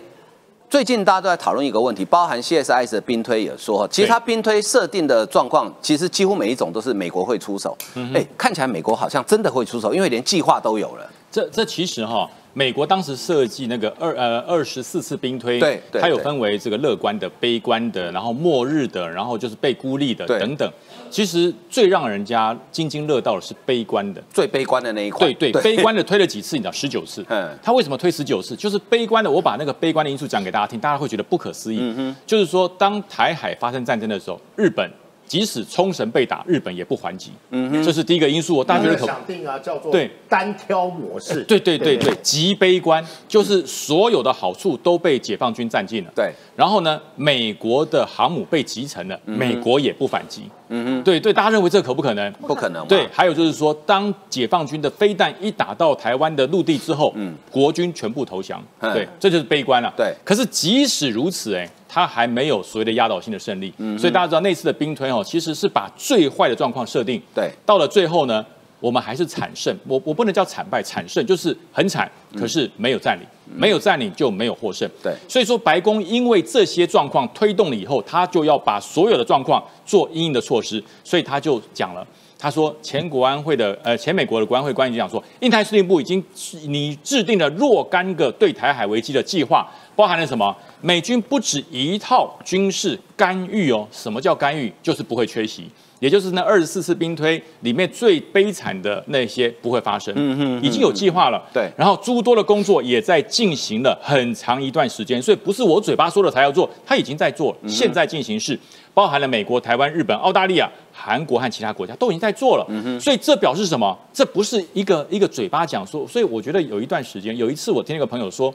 [0.70, 7.78] 最近大家都在讨论一个问题，包含 CSIS 的兵推也说，其实他兵推设定的状况，其实几乎每一种都是美国会出手，
[8.14, 11.06] 哎，看起来美国好像真的会出手，因为连计划都有了。
[11.34, 12.30] 这这其实哈。
[12.56, 20.72] 美国当时设计那个二呃二十四次兵推，对，它有分为这个乐观的、悲观的，然后末日的，然后就是被孤立的等等。
[21.10, 25.34] 其实最让人家津津乐道的是悲观的，最悲观的那一块。
[25.34, 26.56] 对对，悲观的推了几次？
[26.56, 27.26] 你知道十九次。
[27.28, 27.58] 嗯。
[27.64, 28.56] 他为什么推十九次？
[28.56, 31.80] 就是悲观的，我把那个悲观的因素讲给大家听，大家会觉得不可思议。
[31.82, 32.16] 嗯哼。
[32.28, 34.88] 就是说，当台海发生战争的时候，日本。
[35.26, 37.32] 即使冲绳被打，日本也不还击。
[37.52, 38.64] 嗯哼，这是第一个因素。
[38.64, 41.44] 大家觉得想定啊，叫做对单挑模式。
[41.44, 46.12] 对对对对，极悲观，就是所有的好处都被解放军占尽了。
[46.16, 50.43] 对，然后呢，美国的航母被击沉了，美国也不反击。
[50.70, 52.32] 嗯哼，对对，大家认为这可不可能？
[52.34, 52.86] 不可能。
[52.88, 58.64] 对，还有就是说，当解放军的飞弹一打到台湾的陆地之后，嗯，国军全部投降。
[58.80, 59.93] 对，这就是悲观了。
[59.95, 61.70] 对，可是即使如此，哎。
[61.95, 67.22] 他还没有所谓的压倒性的胜利，所以大家知道那次的兵推哦，其实是把最坏的状况设定。
[67.36, 68.43] 对，到了最后呢，
[68.84, 69.74] 我们还是惨胜。
[69.88, 73.26] 我我不能叫惨败，惨胜就是很惨，可是没有占领，
[73.56, 74.90] 没有占领就没有获胜。
[75.02, 82.06] 对，所以说白宫因为这些状况推动了以后，他就要把所有的状况做应应的措施，所以他就讲了。
[82.38, 86.22] 他说，前国安会的呃，前美国的国安会官员讲说，印太司令部已经
[86.68, 89.66] 你制定了若干个对台海危机的计划，
[89.96, 90.54] 包含了什么？
[90.82, 93.88] 美军不止一套军事干预哦。
[93.94, 94.70] 什么叫干预？
[94.84, 95.70] 就是不会缺席，
[96.04, 100.14] 也就是那二十四次兵推里面最悲惨的那些不会发生。
[100.18, 101.41] 嗯嗯，已经有计划了。
[101.54, 108.60] 对，然后诸多的工作也在进行了很长一段时间，所以不是我嘴巴说了才要做，他已经在做，现在进行式。
[108.93, 113.97] 包含了美国、台湾、日本、澳大利亚、韩国和其他国家都已经在做了，所以这表示什么？
[114.12, 116.06] 这不是一个一个嘴巴讲说。
[116.06, 118.54] 所以我觉得有一段时间，有一次我听一个朋友说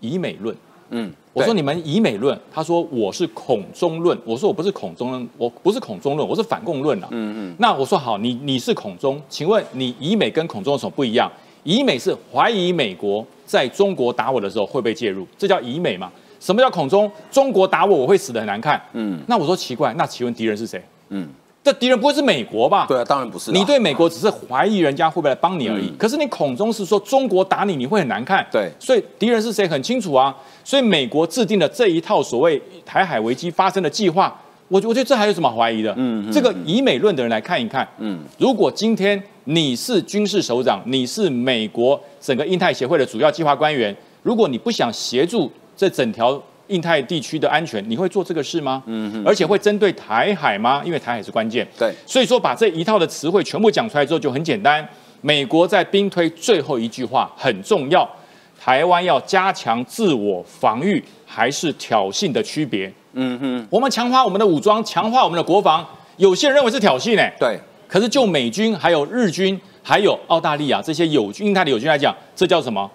[0.00, 0.54] 以美论，
[0.90, 7.08] 嗯，我说你们以美论，他说我是恐中论，我说我不是恐中论，我不是恐中论，我是反共论啊。
[7.10, 11.30] 嗯嗯，那我说好，你你是恐中，请问你以美跟恐中有什么不一样？
[11.64, 16.10] 以美是怀疑美国在中国打我的时候会被介入，这叫以美嘛？
[16.40, 17.10] 什么叫恐中？
[17.30, 18.80] 中国打我，我会死的很难看。
[18.92, 20.82] 嗯，那我说奇怪，那请问敌人是谁？
[21.08, 21.28] 嗯，
[21.68, 22.86] 这敌人不会是美国吧？
[22.88, 23.52] 对啊，当然不是。
[23.52, 25.92] 你对美国只是怀疑人家会不会来帮你而已。
[25.98, 28.46] 可是你恐中是说中国打你，你会很难看。
[28.50, 30.34] 对，所以敌人是谁很清楚啊。
[30.64, 34.34] 所以美国制定的这一套所谓台海危机发生的计划，
[34.68, 35.92] 我我觉得这还有什么怀疑的？
[35.98, 37.86] 嗯，这个以美论的人来看一看。
[37.98, 45.52] 嗯，如果今天你是军事首长，你是美国整个印太协会的主要计划官员，如果你不想协助。
[45.76, 48.82] 这整条印太地区的安全，你会做这个事吗？
[48.86, 50.82] 嗯，而且会针对台海吗？
[50.84, 51.66] 因为台海是关键。
[51.78, 54.86] 对，所以说把这一套的词汇全部讲出来之后，就很简单。
[55.20, 58.08] 美国在兵推最后一句话很重要：
[58.60, 62.92] 台湾要加强自我防御，还是挑衅的区别？
[63.14, 65.84] 嗯哼，我们强化我们的武装，强化我们的国防，
[66.18, 67.22] 有些人认为是挑衅呢。
[67.40, 67.58] 对，
[67.88, 72.90] 可是就美军、还有日军、还有澳大利亚这些友军、印太的友军来讲，这叫什么？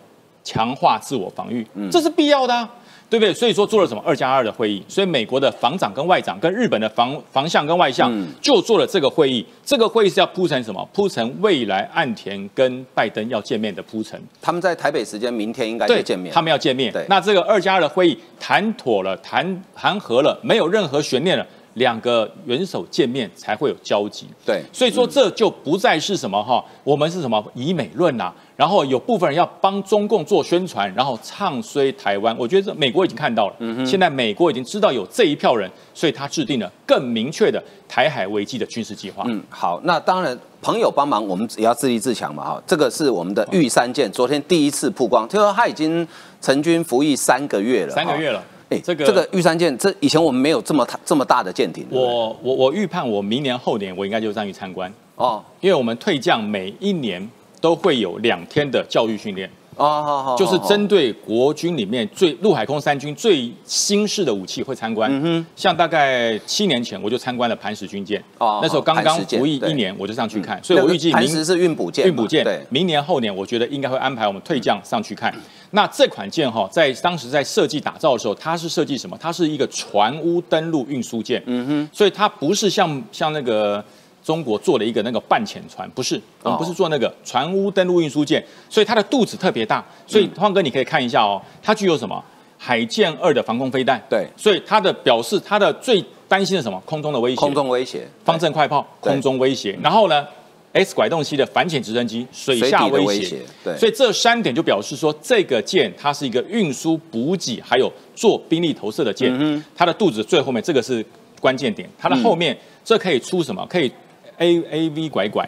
[0.46, 2.68] 强化自我防御，嗯这是必要的，
[3.14, 3.32] 对不对？
[3.32, 8.12] 所以说做了什么二加二的会议，所以美国的防长跟外长跟日本的防防相跟外相
[8.42, 9.46] 就做了这个会议。
[9.64, 10.84] 这个会议是要铺成什么？
[10.92, 14.20] 铺成未来岸田跟拜登要见面的铺成。
[14.42, 16.92] 他们在台北时间明天应该就见面，他们要见面。
[16.92, 21.46] 对，那这个二加二的会议谈妥了，谈谈和了，没有任何悬念了。
[21.76, 32.36] 两个元首见面才会有交集，对，所以说这就不再是什么哈，我们是什么以美论呐，然后有部分人要帮中共做宣传，然后唱衰台湾。
[32.38, 39.24] 我觉得这美国已经看到了，嗯现在美国已经知道有这一票人，所以他制定了更明确的台海危机的军事计划。
[39.28, 42.64] 嗯，好，那当然朋友帮忙，我们也要自立自强嘛哈。
[42.68, 46.08] 这个是我们的玉山舰，昨天第一次曝光，听说他已经
[46.42, 48.44] 成军服役三个月了，三个月了。
[48.84, 51.86] 这个这个玉山舰，这以前我们没有这么这么大的舰艇。
[51.92, 57.30] 我我我预判，我明年后年我应该就上去参观哦，因为我们退将每一年
[57.64, 59.50] 都会有两天的教育训练。
[59.78, 65.10] 哦，好好，就是针对国军里面最陆海空三军最新式的武器会参观。
[65.12, 75.34] 嗯哼，像大概七年前我就参观了磐石军舰，哦，那时候刚刚服役一年，我就上去看，所以我预计磐石是运补舰，运补舰，对，明年后年我觉得应该会安排我们退将上去看。
[75.72, 79.18] 那这款舰哈，在当时在设计打造的时候，它是设计什么？
[79.20, 81.42] 它是一个船坞登陆运输舰。
[81.48, 83.84] 嗯哼，所以它不是像像那个
[84.24, 89.84] 中国做了一个那个半潜船，不是，我们不是做那个船坞登陆运输舰，所以它的肚子特别大。
[90.08, 92.24] 所以方哥，你可以看一下哦，它具有什么？
[92.58, 94.02] 海舰二的防空飞弹。
[94.10, 96.82] 对，所以它的表示，它的最担心的什么？
[96.86, 97.36] 空中的威胁。
[97.36, 98.08] 空中威胁。
[98.24, 99.78] 方阵快炮，空中威胁。
[99.84, 100.26] 然后呢
[100.72, 109.30] ？X 拐动器的反潜直升机、水下威胁，对，所以这三点就表示说，这个舰它是一个运输补给还有做兵力投射的舰。
[109.38, 111.06] 嗯它的肚子最后面这个是
[111.40, 113.64] 关键点，它的后面这可以出什么？
[113.70, 113.92] 可以
[114.38, 115.48] A A V 拐拐，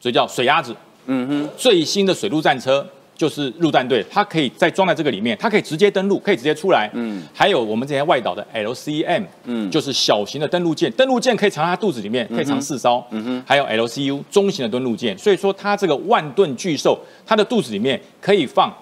[0.00, 0.74] 所以叫水鸭子。
[1.06, 2.86] 嗯哼，最新的水陆战车。
[3.16, 6.90] 就是陆战队，它可以再装在这个里面，它可以直接登陆，可以直接出来。
[6.94, 13.02] 嗯，还有我们这些外岛的 LCM，嗯，就是小型的登陆舰，登陆舰可以藏在它肚子里面，可以藏四艘。
[13.10, 18.74] 嗯哼，还有 LCU 中型的登陆舰，所以说它这个万吨巨兽，它的肚子里面可以放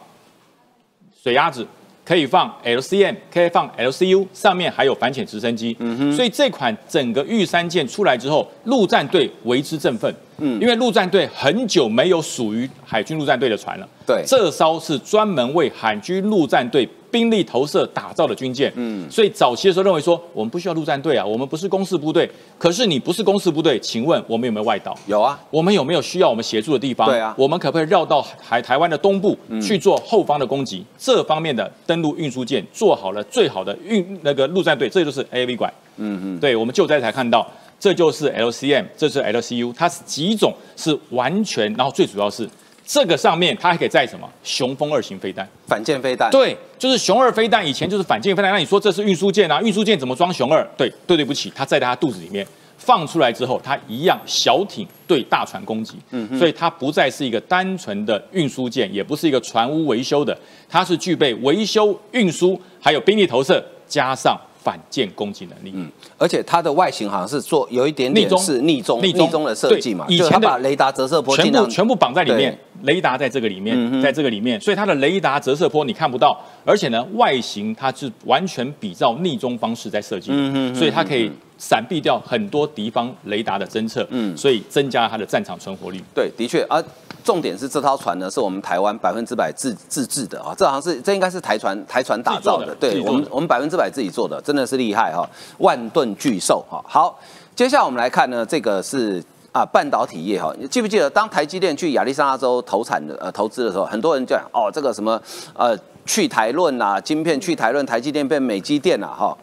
[1.23, 1.67] 水鸭子。
[2.05, 16.89] 可以放 LCM，可以放 LCU，上面还有反潜直升机，嗯哼，所以这款整个玉山舰出来之后，陆战队为之振奋，嗯，因为陆战队很久没有属于海军陆战队的船了，对，这艘是专门为海军陆战队。
[17.13, 22.29] 兵力投射打造的军舰，嗯，所以早期的时候认为说，我们不需要陆战队啊，我们不是攻势部队。
[22.59, 24.99] 可是你不是攻势部队，请问我们有没有外岛？
[25.07, 27.07] 有啊，我们有没有需要我们协助的地方？
[27.07, 30.83] 对啊，我们可不可以绕到海台湾的东部去做后方的攻击？
[30.97, 35.73] 这方面的登陆运输舰做好了最好的运那个陆战队，这就是 A V 拐。
[35.99, 37.47] 嗯嗯，对，我们救灾才看到。
[37.79, 42.49] 这就是 LCM，这是 LCU，它是几种是完全，然后最主要是
[42.85, 46.31] 这个上面它还可以载什么雄风二型飞弹，反舰飞弹。
[46.31, 48.53] 对，就是雄二飞弹，以前就是反舰飞弹。
[48.53, 49.61] 那你说这是运输舰啊？
[49.63, 50.67] 运输舰怎么装雄二？
[50.77, 52.47] 对，对，对不起，它载在它肚子里面。
[52.79, 60.37] 放出来之后，它一样小艇对大船攻击，嗯，所以它不再是一个单纯的运输舰，也不是一个船坞维修的，
[60.69, 65.73] 它是具备维修、运输，还有兵力投射，加上反舰攻击能力。
[65.75, 81.31] 嗯，而且它的外形好像是做有一点点是逆中逆中的设计嘛，以前把雷达折射波全部全部绑在里面，雷达在这个里面，在这个里面，所以它的雷达折射波你看不到，而且呢，外形它是完全比照逆中方式在设计，嗯所以它可以。
[81.59, 86.01] 闪避掉很多敌方雷达的侦测，嗯，所以增加它的战场存活率。
[86.13, 86.83] 对，的确，而
[87.25, 96.85] 重点是这艘船呢，是我们台湾百分之百自自制的啊，这好像是这应该是台船台船打造的，对我们我们百分之百自己做的，真的是厉害哈，万吨巨兽哈。
[96.87, 97.19] 好，
[97.55, 105.21] 接下来我们来看呢，这个是啊半导体业哈，你记不记得当台积电去亚利桑那州投产的呃投资的时候，很多人讲哦这个什么
[105.55, 109.37] 呃去台论啊，晶片去台论，台积电变美积电了哈。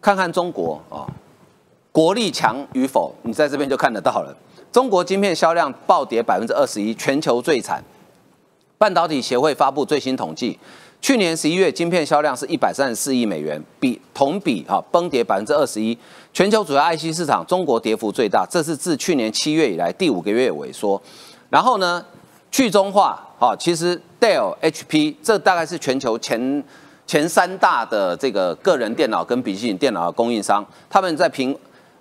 [0.00, 1.08] 看看中国啊，
[1.90, 4.36] 国力强与否，你在这边就看得到了。
[4.74, 7.80] 中国晶片销量暴跌百分之二十一，全球最惨。
[8.76, 10.58] 半导体协会发布最新统计，
[11.00, 15.96] 去年十一月晶片销量是一百三十四亿美元，比同比哈崩跌百分之二十一。
[16.32, 21.00] 全球主要 IC 市场，中国跌幅最大，这是自去年七月以来第五个月萎缩。
[21.48, 22.04] 然后呢，
[22.50, 26.64] 去中化哈，其实 Dell、HP 这大概是全球前。
[27.06, 31.54] 前三大的这个个人电脑跟笔记本电脑的供应商，他们在评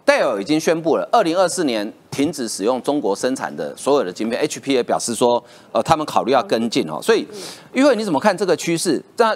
[0.06, 4.46] 戴尔已经宣布了，二零二四年停止使用中国生产的所有的芯片。
[4.46, 7.00] HP 也表示说，呃，他们考虑要跟进哦。
[7.02, 7.26] 所以，
[7.74, 9.02] 因为你怎么看这个趋势？
[9.18, 9.36] 那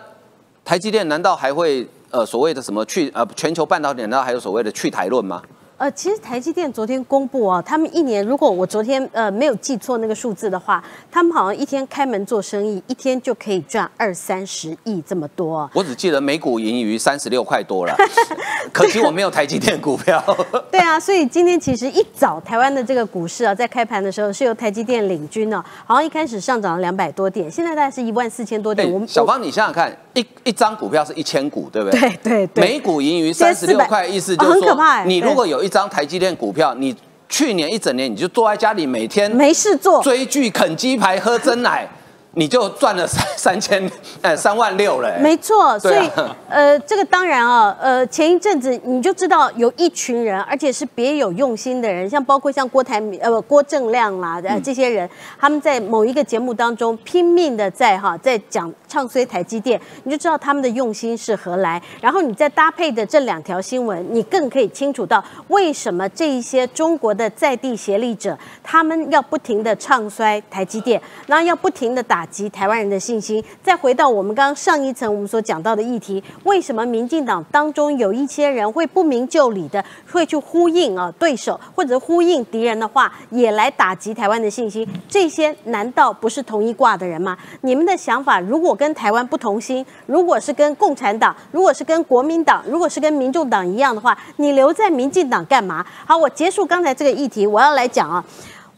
[0.66, 5.42] 台积电难道还会呃所谓的什么去呃全球半导体难道还有所谓的去台论吗？
[5.78, 15.70] 呃，其实台积电昨天公布啊，他们一年如果我昨天呃没有记错那个数字的话，他们好像一天开门做生意，一天就可以赚二三十亿这么多。
[15.76, 17.96] 我只记得每股盈余三十六块多了，
[18.74, 20.24] 可惜我没有台积电股票。
[20.72, 28.92] 对啊，所以今天其实一早台湾的这个股市啊，在开盘的时候是由台积电领军呢，好像一开始上涨了两百多点，现在大概是一万四千多点。
[28.92, 32.00] 我们小芳，你想想看，一一张股票是一千股，对不对？
[32.00, 32.64] 对对对。
[32.64, 36.96] 每股盈余三十六块，意思就是说，你如果有一张台积电股票，你
[37.30, 41.88] 去年一整年你就坐在家里，每天没事做，追剧、啃鸡排、喝真奶。
[42.38, 43.92] 你就赚了三 三千，
[44.22, 45.18] 呃，三万六了。
[45.20, 46.08] 没错，所以
[46.48, 55.10] 呃，这个当然啊，呃，前一阵子你就知道有一群人，而且是别有用心的人，像包括像郭台呃郭正亮啦，呃这些人，
[55.40, 61.82] 他们在某一个节目当中拼命的在哈在讲唱衰台积电，你就知道他们的用心是何来。
[62.00, 72.28] 然后你再搭配的这两条新闻，你更可以清楚到为什么这一些中国的在地协力者，他们要不停的唱衰台积电，然后要不停的打。
[72.30, 73.42] 击台湾人的信心。
[73.64, 84.86] 再回到我们刚刚上一层我们所讲到的议题，为什么民进党当中有一些人会不明就里的会去呼应啊对手或者呼应敌人的话，也来打击台湾的信心？
[85.08, 87.38] 这些难道不是同一挂的人吗？
[87.62, 95.86] 你们的想法如果跟台湾不同心，如果是跟共产党，如果是跟国民党，如果是跟民众党一样的话，你留在民进党干嘛？
[96.06, 98.24] 好，我结束刚才这个议题，我要来讲啊。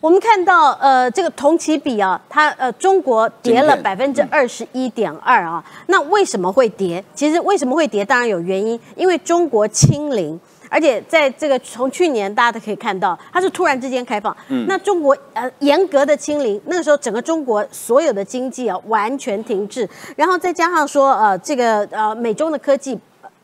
[0.02, 5.62] 我们看到，呃，这个同期比啊，它呃，中国跌了百分之二十一点二啊。
[5.88, 7.04] 那为什么会跌？
[7.14, 8.06] 其实为什么会跌？
[8.06, 10.40] 当然有原因，因为中国清零，
[10.70, 14.36] 而且在这个从去年大家都可以看到，它是突然之间开放。
[14.48, 14.66] 嗯。
[14.68, 22.98] 那中国呃严格的清零，那个时候整个中国所有的经济啊完全停滞，然后再加上说呃这个呃美中的科技。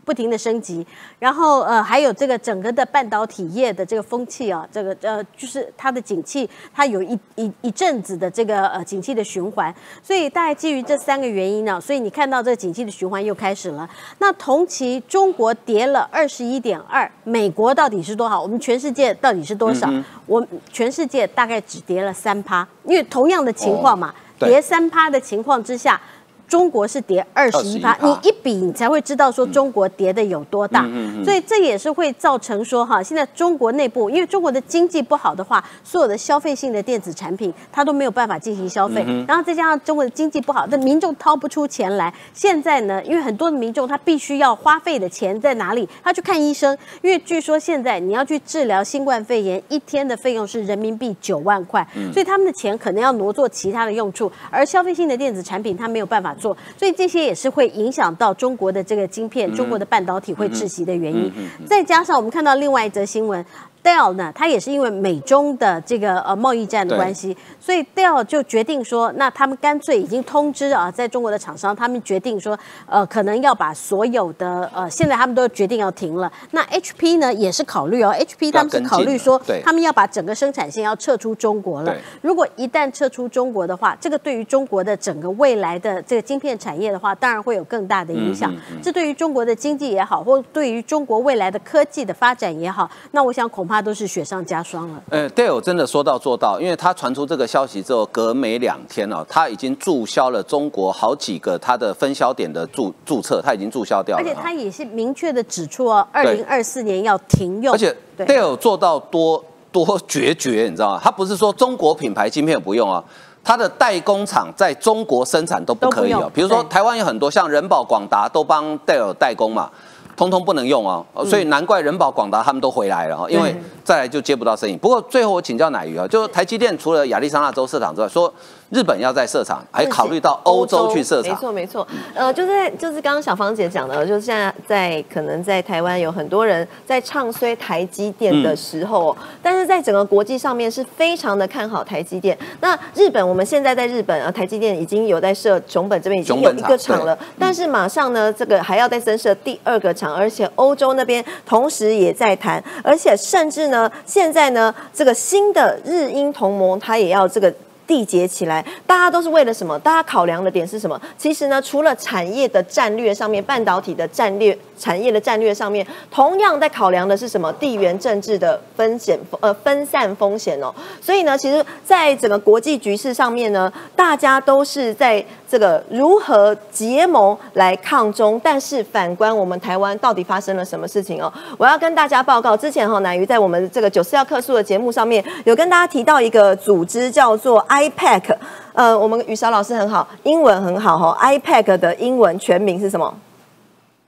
[0.05, 0.85] 不停的升级，
[1.17, 13.89] 然后呃还有这个整个的半导体业的这个风气啊，这个呃就是它的景气，它有一一一阵子的这个呃景气的循环，所以大概基于这三个原因呢，所以你看到这个景气的循环又开始了。
[14.19, 18.39] 那同期中国跌了二十一点二，美国到底是多少？
[18.39, 19.91] 我们全世界到底是多少？
[20.27, 25.99] 我全世界大概只跌了三趴，因为同样的情况嘛，跌三趴的情况之下。
[26.47, 30.85] 中国是跌二十一趴，你一比你才会知道说中国跌的有多大，
[31.23, 42.13] 所以这也是会造成说哈，现在中国内部因为中国的经济不好的话，所有的消费性的电子产品它都没有办法进行消费，然后再加上中国的经济不好，那民众掏不出钱来。
[42.33, 45.87] 现在呢，因为很多的民众他必须要花费的钱在哪里？
[46.03, 56.34] 他去看医生，因为据说现在你要去治疗新冠肺炎，一天的费用是人民币九万块，所以他们的钱可能要挪做其他的用处，而消费性的电子产品它没有办法。
[56.37, 61.31] 做，所以这些也是会影响到中国的这个晶片、中国的半导体会窒息的原因。
[61.65, 63.43] 再加上我们看到另外一则新闻，
[63.85, 72.57] Dell 呢，它也是因为美中的这个呃贸易战的关系，所以 Dell 就决定说，那他们干脆已经通知啊，在中国的厂商，他们决定说，
[72.87, 76.31] 呃，可能要把所有的呃，现在他们都决定要停了。
[76.49, 81.95] 那 HP 呢，也是考虑哦，HP 他们是考虑说，他们要把整个生产线要撤出中国了。
[82.23, 88.51] 如果一旦撤出中国的话，这个对于中国的整个未来的这个晶片产业的话，当然会有更大的影响。
[88.81, 93.74] 这对于中国的经济也好，或对于中国未来的科技的发展也好，那我想恐怕。
[93.75, 95.03] 他都是雪上加霜了。
[95.09, 104.23] 呃，Dale 真的说到做到，因为他传出这个消息之后，隔没两天哦，他已经注销了中国好几个他的分销点的注注册，他已经注销掉了。
[104.23, 107.73] 而且他也是明确的指出哦，二零二四年要停用。
[107.73, 111.01] 而且 Dale 做到多多决绝，你知道吗？
[111.03, 113.03] 他不是说中国品牌晶片不用啊，
[113.43, 116.31] 他的代工厂在中国生产都不可以哦。
[116.33, 119.69] 比如说台湾有很多像人保、广达都帮 Dale 代工嘛。
[120.15, 124.75] 通通不能用哦，所以难怪人保、广达他们都回来了哈，因为再来就接不到生意。
[124.77, 128.33] 不过最后我请教奶鱼啊，就是台积电除了亚利桑那州市场之外，说。
[128.69, 131.31] 日本要在设厂，还考虑到欧洲去设厂。
[131.31, 131.87] 没错，没错。
[132.13, 142.37] 呃，就是就是刚刚小芳姐讲的，就是现在在可能在台湾有很多人在唱衰台积电的时候，但是在整个国际上面是非常的看好台积电。
[142.59, 157.53] 那日本，我们现在在日本啊，台积电已经有在设熊本这边已经有一个厂了，但是马上呢，这个还要再增设第二个厂，而且欧洲那边同时也在谈，而且甚至呢，现在呢，这个新的日英同盟，它也要这个。
[157.87, 159.77] 缔结起来，大家都是为了什么？
[159.79, 160.99] 大家考量的点是什么？
[161.17, 164.57] 其实呢，除了产业的战略上面，半导体的战略。
[164.77, 167.49] 产业的战略上面，同样在考量的是什么？
[167.53, 170.69] 地缘政治的风险，呃，分散风险哦。
[171.01, 175.23] 所以呢，其实在整个国际局势上面呢，大家都是在
[175.55, 178.37] 这个如何结盟来抗中。
[178.43, 181.31] 但是反观我们台湾，到底发生了什么事情哦？
[181.57, 188.35] 我要跟大家报告，之前哈乃瑜在我们这个九四幺客诉的节目上面，有跟大家提到一个组织叫做 IPAC。
[188.73, 191.17] 呃，我们雨韶老师很好，英文很好哈。
[191.21, 193.13] IPAC 的英文全名是什么？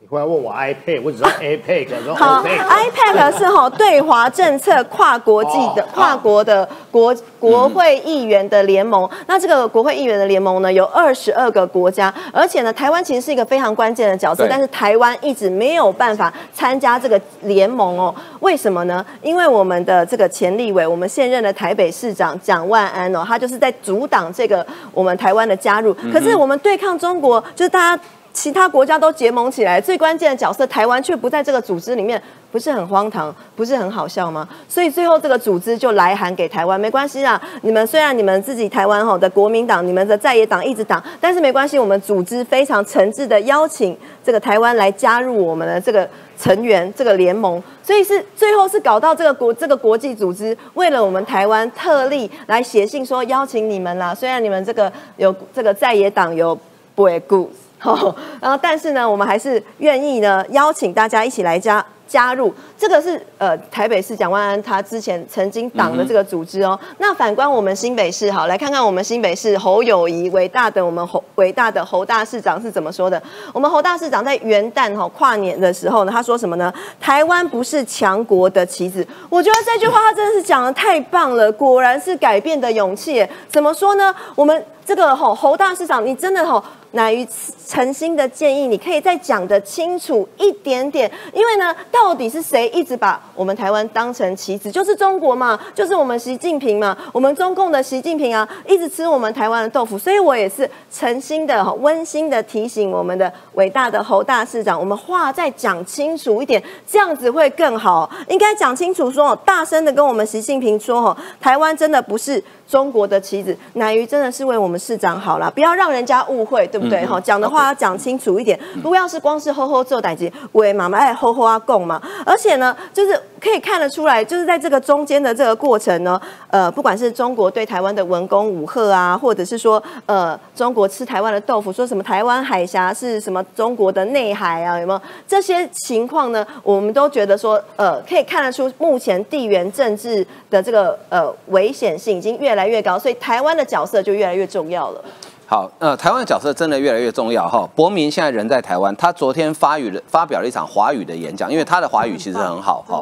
[0.10, 2.14] 忽然问我 iPad，我只知道 iPad。
[2.16, 9.10] 好，iPad 是哈对华政策跨国际的跨国的国国会议员的联盟。
[9.26, 18.16] 那这个国会议员的联盟呢，有二十二个国家，而且呢，台湾其实是一个非常关键的角色，但是台湾一直没有办法参加这个联盟哦。
[18.39, 19.05] 为什么呢？
[19.22, 25.93] 因为我们的这个前立委，我们现任的台北市长蒋万安哦，他就是在阻挡这个我们台湾的加入。
[26.14, 28.01] 可是我们对抗中国，就是大家。
[28.38, 32.22] 其他国家都结盟起来，最关键的角色台湾却不在这个组织里面，
[32.52, 34.48] 不是很荒唐，不是很好笑吗？
[34.70, 46.08] 所以最后这个组织就来函给台湾，没关系啊，你们虽然你们自己台湾吼的国民党，你们的在野党一直挡，但是没关系，我们组织非常诚挚的邀请这个台湾来加入我们的这个
[46.40, 56.56] 成员这个联盟，所以是最后是搞到这个国这个国际组织为了我们台湾特例来写信说邀请你们啦，虽然你们这个有这个在野党有
[56.94, 57.52] 不会顾。
[57.80, 62.51] 好，然后但是呢，我们还是愿意呢邀请大家一起来加加入。
[62.75, 66.80] 这个是呃台北市蒋万安他之前曾经党的这个组织哦。
[66.97, 73.21] 那反观我们新北市，好来看看我们新北市侯友谊伟大的我们侯伟大的侯大市长是怎么说的。
[73.53, 76.73] 我们侯大市长在元旦哈跨年的时候呢，他说什么呢？
[76.99, 79.05] 台湾不是强国的棋子。
[79.30, 83.23] 我觉得这句话他真的是讲的太棒了，果然是改变的勇气。
[83.47, 84.13] 怎么说呢？
[84.36, 86.63] 我们这个吼侯大市长，你真的吼。
[86.98, 87.26] 乃于
[87.68, 94.72] 诚心的建议，你可以再讲的清楚一点点，因为呢，到底是谁一直把我们台湾当成棋子？
[94.72, 99.95] 就是中国嘛，就是我们习近平嘛，我们中共的习近平啊，一直吃我们台湾的豆腐。
[99.95, 108.10] 所以我也是诚心的、温馨的提醒我们的伟大的侯大市长，我们话再讲清楚一点，这样子会更好。
[108.28, 112.43] 应该讲清楚说，大声的跟我们习近平说，哈，台湾真的不是。
[112.68, 117.06] 中国的棋子，乃于真的是为我们市长好了，不要让人家误会，对不对？
[117.06, 122.02] 哈，讲的话要讲清楚一点，不要是光是吼吼做代级，喂妈妈爱吼吼啊供嘛。
[122.26, 126.20] 而且呢，就是可以看得出来，就是在这个中间的这个过程呢，
[126.50, 136.46] 呃，不管是中国对台湾的文攻武赫啊，或者是说呃，中国吃台湾的豆腐，说什么台湾海峡是什么中国的内海啊，有没有这些情况呢？
[136.64, 142.58] 我们都觉得说，呃，可以看得出目前地缘政治的这个呃危险性已经越。
[142.58, 145.04] 来越高，所以台湾的角色就越来越重要了。
[145.50, 147.66] 好，呃，台湾的角色真的越来越重要哈。
[147.74, 153.02] 伯明现在人在台湾，他昨天发语的发表了一场华语的演讲，因为他的华语其实很好哈。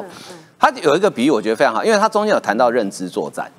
[0.56, 3.50] 他有一个比喻，我觉得非常好，因为他中间有谈到认知作战。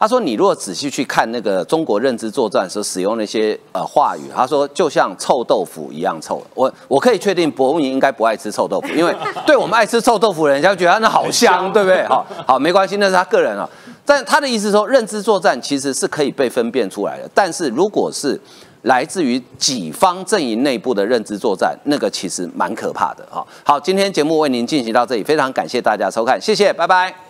[0.00, 6.40] 他说：“你如果仔细去看那个中国认知作战时候使用那些呃话语，他说就像臭豆腐一样臭。
[6.54, 9.12] 我我可以确定伯明应该不爱吃臭豆腐，因为
[9.44, 12.06] 对我们爱吃臭豆腐的人家觉得那好香，对不对？
[12.06, 13.68] 好，好，没关系，那是他个人啊。
[14.08, 17.28] 但他的意思说，认知作战其实是可以被分辨出来的。
[17.34, 18.40] 但是如果是
[18.82, 23.46] 来自于己方阵营内部的认知作战，那个其实蛮可怕的哈。
[23.62, 27.27] 好，今天节目为您进行到这里，非常感谢大家收看，谢谢，拜拜。